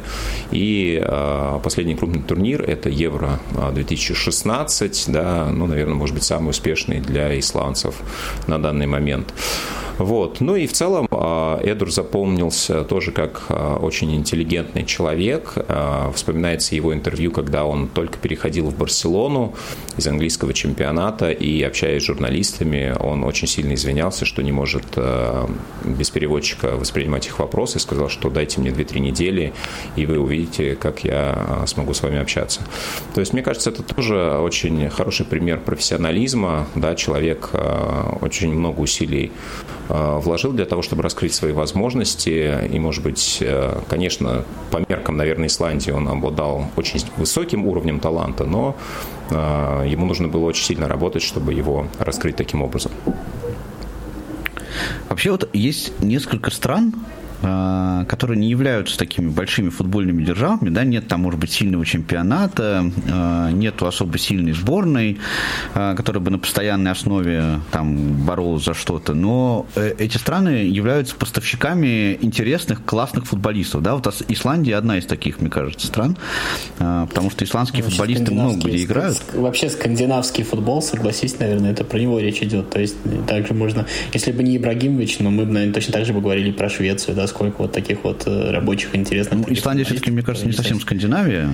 [0.51, 3.39] И а, последний крупный турнир– это Евро
[3.73, 7.95] 2016, да, ну, наверное, может быть, самый успешный для исландцев
[8.47, 9.33] на данный момент.
[9.97, 10.41] Вот.
[10.41, 15.53] Ну и в целом а, Эдур запомнился тоже как а, очень интеллигентный человек.
[15.55, 19.55] А, вспоминается его интервью, когда он только переходил в Барселону
[19.97, 24.97] из английского чемпионата и, общаясь с журналистами, он очень сильно извинялся, что не может
[25.83, 29.53] без переводчика воспринимать их вопросы, сказал, что дайте мне 2-3 недели,
[29.95, 32.61] и вы увидите, как я смогу с вами общаться.
[33.13, 36.67] То есть, мне кажется, это тоже очень хороший пример профессионализма.
[36.75, 37.51] Да, человек
[38.21, 39.31] очень много усилий
[39.76, 42.67] Э, вложил для того, чтобы раскрыть свои возможности.
[42.71, 48.43] И, может быть, э, конечно, по меркам, наверное, Исландии он обладал очень высоким уровнем таланта,
[48.45, 48.75] но
[49.29, 52.91] э, ему нужно было очень сильно работать, чтобы его раскрыть таким образом.
[55.09, 61.07] Вообще вот есть несколько стран, Э, которые не являются такими большими футбольными державами, да, нет
[61.07, 65.19] там, может быть, сильного чемпионата, э, нету особо сильной сборной,
[65.75, 72.17] э, которая бы на постоянной основе там боролась за что-то, но эти страны являются поставщиками
[72.21, 76.17] интересных, классных футболистов, да, вот Исландия одна из таких, мне кажется, стран,
[76.77, 79.21] потому что исландские вообще футболисты много где играют.
[79.33, 82.95] Вообще скандинавский футбол, согласись, наверное, это про него речь идет, то есть
[83.27, 86.51] также можно, если бы не Ибрагимович, но мы бы, наверное, точно так же бы говорили
[86.51, 89.47] про Швецию, да, сколько вот таких вот э, рабочих интересных.
[89.47, 91.49] Ну, Исландия все-таки, мне кажется, не совсем Скандинавия.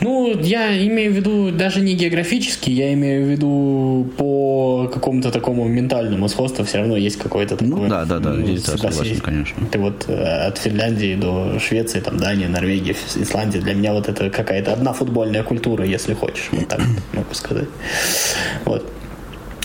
[0.00, 5.66] Ну, я имею в виду даже не географически, я имею в виду по какому-то такому
[5.66, 7.82] ментальному сходству все равно есть какое-то ну такое.
[7.82, 9.66] Ну, да, да, да, ну, здесь да, согласен, конечно.
[9.66, 14.30] Ты вот э, от Финляндии до Швеции, там, Дания, Норвегия, Исландия, для меня вот это
[14.30, 16.80] какая-то одна футбольная культура, если хочешь, вот так
[17.12, 17.68] могу сказать.
[18.64, 18.92] Вот.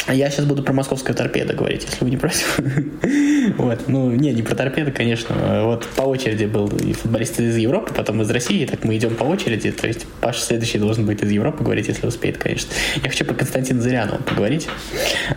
[0.06, 2.60] А я сейчас буду про московское торпедо говорить, если вы не против.
[3.58, 3.88] вот.
[3.88, 5.64] Ну, не, не про торпедо, конечно.
[5.64, 9.24] Вот по очереди был и футболист из Европы, потом из России, так мы идем по
[9.24, 9.72] очереди.
[9.72, 12.70] То есть Паша следующий должен быть из Европы говорить, если успеет, конечно.
[13.02, 14.68] Я хочу про Константина Зырянова поговорить.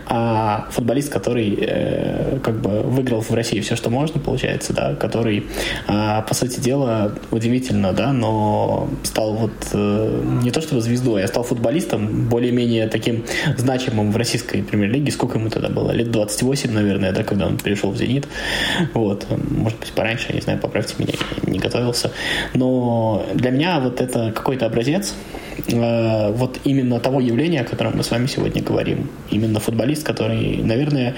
[0.07, 5.47] А футболист, который э, как бы выиграл в России все, что можно, получается, да, который,
[5.87, 11.29] э, по сути дела, удивительно, да, но стал вот э, не то чтобы звездой, а
[11.29, 13.25] стал футболистом более-менее таким
[13.57, 15.11] значимым в российской английской премьер-лиги.
[15.11, 15.93] Сколько ему тогда было?
[15.93, 18.27] Лет 28, наверное, да, когда он перешел в «Зенит».
[18.95, 19.27] Вот.
[19.51, 21.15] Может быть, пораньше, не знаю, поправьте меня,
[21.47, 22.11] не готовился.
[22.55, 25.15] Но для меня вот это какой-то образец
[25.69, 29.09] э, вот именно того явления, о котором мы с вами сегодня говорим.
[29.31, 31.15] Именно футболист, который, наверное,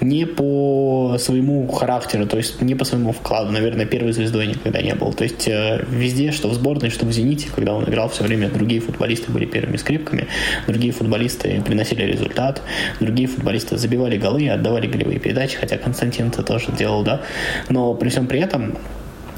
[0.00, 4.94] не по своему характеру, то есть не по своему вкладу, наверное, первой звездой никогда не
[4.94, 5.12] был.
[5.12, 8.48] То есть э, везде, что в сборной, что в «Зените», когда он играл все время,
[8.48, 10.26] другие футболисты были первыми скрипками,
[10.66, 12.62] другие футболисты приносили результат,
[13.00, 17.22] другие футболисты забивали голы отдавали голевые передачи, хотя Константин это тоже делал, да.
[17.68, 18.76] Но при всем при этом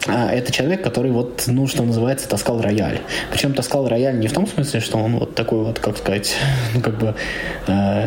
[0.06, 3.00] это человек, который вот, ну, что называется, таскал рояль.
[3.30, 6.36] Причем таскал рояль не в том смысле, что он вот такой вот, как сказать,
[6.74, 7.14] ну, как бы
[7.66, 8.06] э,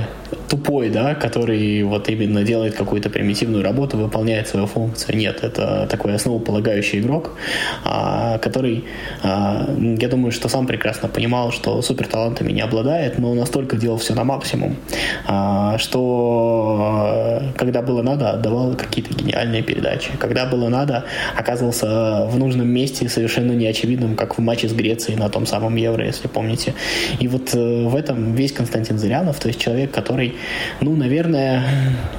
[0.49, 5.17] тупой, да, который вот именно делает какую-то примитивную работу, выполняет свою функцию.
[5.17, 7.32] Нет, это такой основополагающий игрок,
[7.84, 8.86] а, который,
[9.23, 13.97] а, я думаю, что сам прекрасно понимал, что супер талантами не обладает, но настолько делал
[13.97, 14.75] все на максимум,
[15.25, 20.11] а, что когда было надо, отдавал какие-то гениальные передачи.
[20.19, 21.05] Когда было надо,
[21.36, 26.05] оказывался в нужном месте, совершенно неочевидным, как в матче с Грецией на том самом Евро,
[26.05, 26.73] если помните.
[27.19, 30.16] И вот э, в этом весь Константин Зырянов, то есть человек, который
[30.82, 31.63] ну, наверное,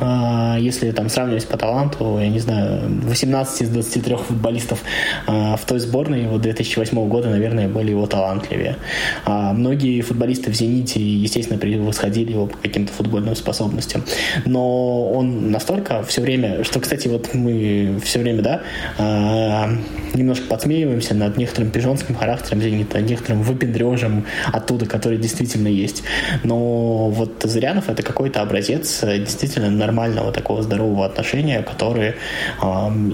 [0.00, 4.82] а, если там сравнивать по таланту, я не знаю, 18 из 23 футболистов
[5.26, 8.76] а, в той сборной его 2008 года, наверное, были его талантливее.
[9.24, 14.04] А многие футболисты в «Зените», естественно, превосходили его по каким-то футбольным способностям.
[14.44, 19.68] Но он настолько все время, что, кстати, вот мы все время, да,
[20.14, 26.02] немножко подсмеиваемся над некоторым пижонским характером «Зенита», некоторым выпендрежем оттуда, который действительно есть.
[26.44, 32.14] Но вот Зырянов— это какой-то образец э, действительно нормального такого здорового отношения, который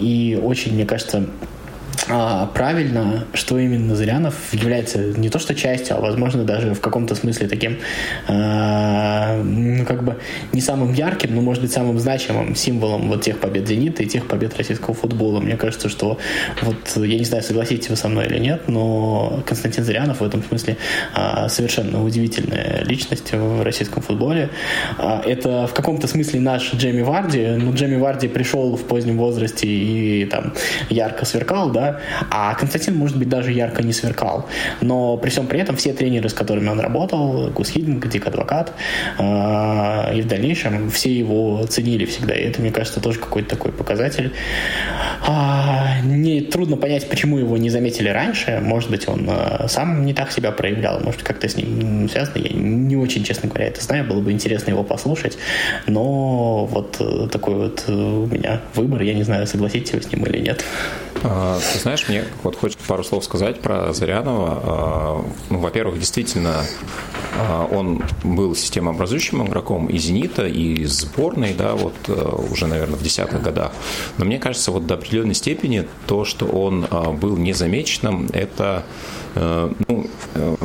[0.01, 1.27] и очень, мне кажется,
[2.07, 7.49] правильно, что именно Зырянов является не то что частью, а возможно даже в каком-то смысле
[7.49, 7.79] таким,
[8.29, 10.17] э, ну как бы
[10.53, 14.27] не самым ярким, но может быть самым значимым символом вот тех побед Зенита и тех
[14.27, 15.41] побед российского футбола.
[15.41, 16.19] Мне кажется, что
[16.63, 20.43] вот я не знаю, согласитесь вы со мной или нет, но Константин Зырянов в этом
[20.43, 20.77] смысле
[21.17, 24.51] э, совершенно удивительная личность в российском футболе.
[24.99, 30.25] Это в каком-то смысле наш Джейми Варди, но Джейми Варди пришел в позднем возрасте и
[30.27, 30.53] там
[30.91, 31.94] ярко сверкал, да,
[32.31, 34.47] а Константин, может быть, даже ярко не сверкал.
[34.81, 38.73] Но при всем при этом все тренеры, с которыми он работал, Гус Хидинг, Дик Адвокат,
[39.19, 42.35] э, и в дальнейшем все его ценили всегда.
[42.35, 44.33] И это, мне кажется, тоже какой-то такой показатель.
[45.27, 48.61] А, не трудно понять, почему его не заметили раньше.
[48.63, 52.39] Может быть, он э, сам не так себя проявлял, может, как-то с ним связано.
[52.39, 54.05] Я не очень, честно говоря, это знаю.
[54.05, 55.39] Было бы интересно его послушать.
[55.87, 59.03] Но вот э, такой вот у меня выбор.
[59.03, 60.65] Я не знаю, согласитесь вы с ним или нет.
[61.25, 64.61] А, ты знаешь, мне вот хочется пару слов сказать про Зарянова.
[64.63, 66.63] А, ну, во-первых, действительно,
[67.39, 71.95] а, он был системообразующим игроком и «Зенита», и сборной, да, вот
[72.51, 73.73] уже, наверное, в десятых годах.
[74.19, 76.87] Но мне кажется, вот до определенной степени то, что он
[77.19, 78.85] был незамеченным, это
[79.35, 80.57] ну, э,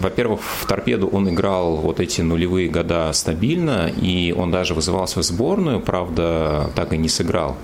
[0.00, 5.22] во-первых, в торпеду он играл вот эти нулевые года стабильно, и он даже вызывался в
[5.22, 7.56] сборную, правда, так и не сыграл.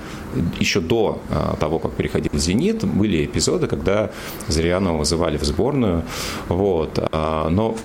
[0.60, 4.10] Еще до э, того, как переходил в «Зенит», были эпизоды, когда
[4.48, 6.04] Зырянова вызывали в сборную.
[6.48, 6.98] Вот.
[7.12, 7.76] Но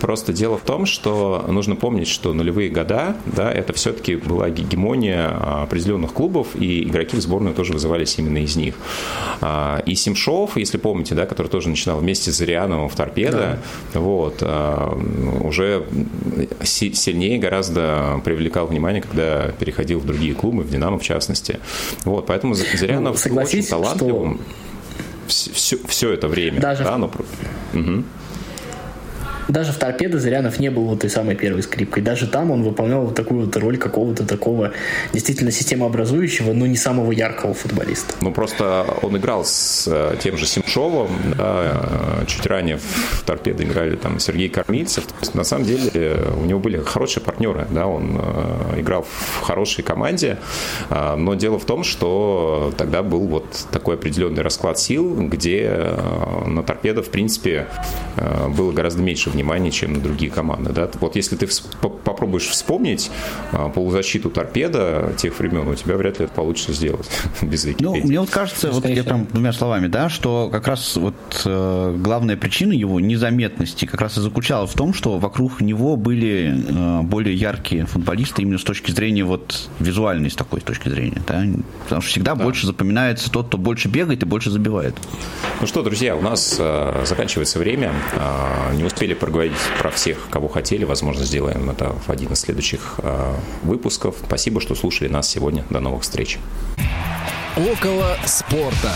[0.00, 5.28] Просто дело в том, что нужно помнить, что нулевые года, да, это все-таки была гегемония
[5.62, 8.74] определенных клубов, и игроки в сборную тоже вызывались именно из них.
[9.40, 13.58] А, и Симшов, если помните, да, который тоже начинал вместе с Зыряновым в торпедо,
[13.92, 14.00] да.
[14.00, 14.96] вот, а,
[15.42, 15.84] уже
[16.62, 21.58] сильнее гораздо привлекал внимание, когда переходил в другие клубы, в Динамо в частности.
[22.04, 24.40] Вот, поэтому Зырянов ну, очень талантливым
[25.28, 25.52] что...
[25.52, 26.60] все, все это время.
[26.60, 27.06] Даже, да, но...
[27.74, 28.04] угу.
[29.48, 32.02] Даже в торпедо Зырянов не был вот той самой первой скрипкой.
[32.02, 34.72] Даже там он выполнял вот такую вот роль какого-то такого
[35.12, 38.14] действительно системообразующего, но не самого яркого футболиста.
[38.20, 43.64] Ну, просто он играл с э, тем же Симшовым, да, э, чуть ранее в торпедо
[43.64, 45.06] играли там Сергей Кормильцев.
[45.06, 49.40] То есть, на самом деле у него были хорошие партнеры, да, он э, играл в
[49.40, 50.38] хорошей команде,
[50.90, 55.88] но дело в том, что тогда был вот такой определенный расклад сил, где
[56.46, 57.66] на торпедо, в принципе,
[58.48, 60.72] было гораздо меньше внимания, чем на другие команды.
[60.72, 60.90] Да?
[61.00, 61.48] Вот если ты
[61.80, 63.10] попробуешь вспомнить
[63.52, 67.08] а, полузащиту торпеда тех времен, у тебя вряд ли это получится сделать
[67.42, 68.00] без Википедии.
[68.00, 71.14] Ну, мне вот кажется, вот я прям двумя словами, да, что как раз вот
[71.44, 76.54] э, главная причина его незаметности как раз и заключалась в том, что вокруг него были
[76.68, 81.44] э, более яркие футболисты именно с точки зрения вот визуальной, с такой точки зрения, да,
[81.84, 82.42] потому что всегда да.
[82.42, 84.96] больше запоминается тот, кто больше бегает и больше забивает.
[85.60, 90.48] Ну что, друзья, у нас э, заканчивается время, э, не успели проговорить про всех, кого
[90.48, 90.84] хотели.
[90.84, 94.16] Возможно, сделаем это в один из следующих э, выпусков.
[94.26, 95.66] Спасибо, что слушали нас сегодня.
[95.68, 96.38] До новых встреч.
[97.54, 98.92] Около спорта.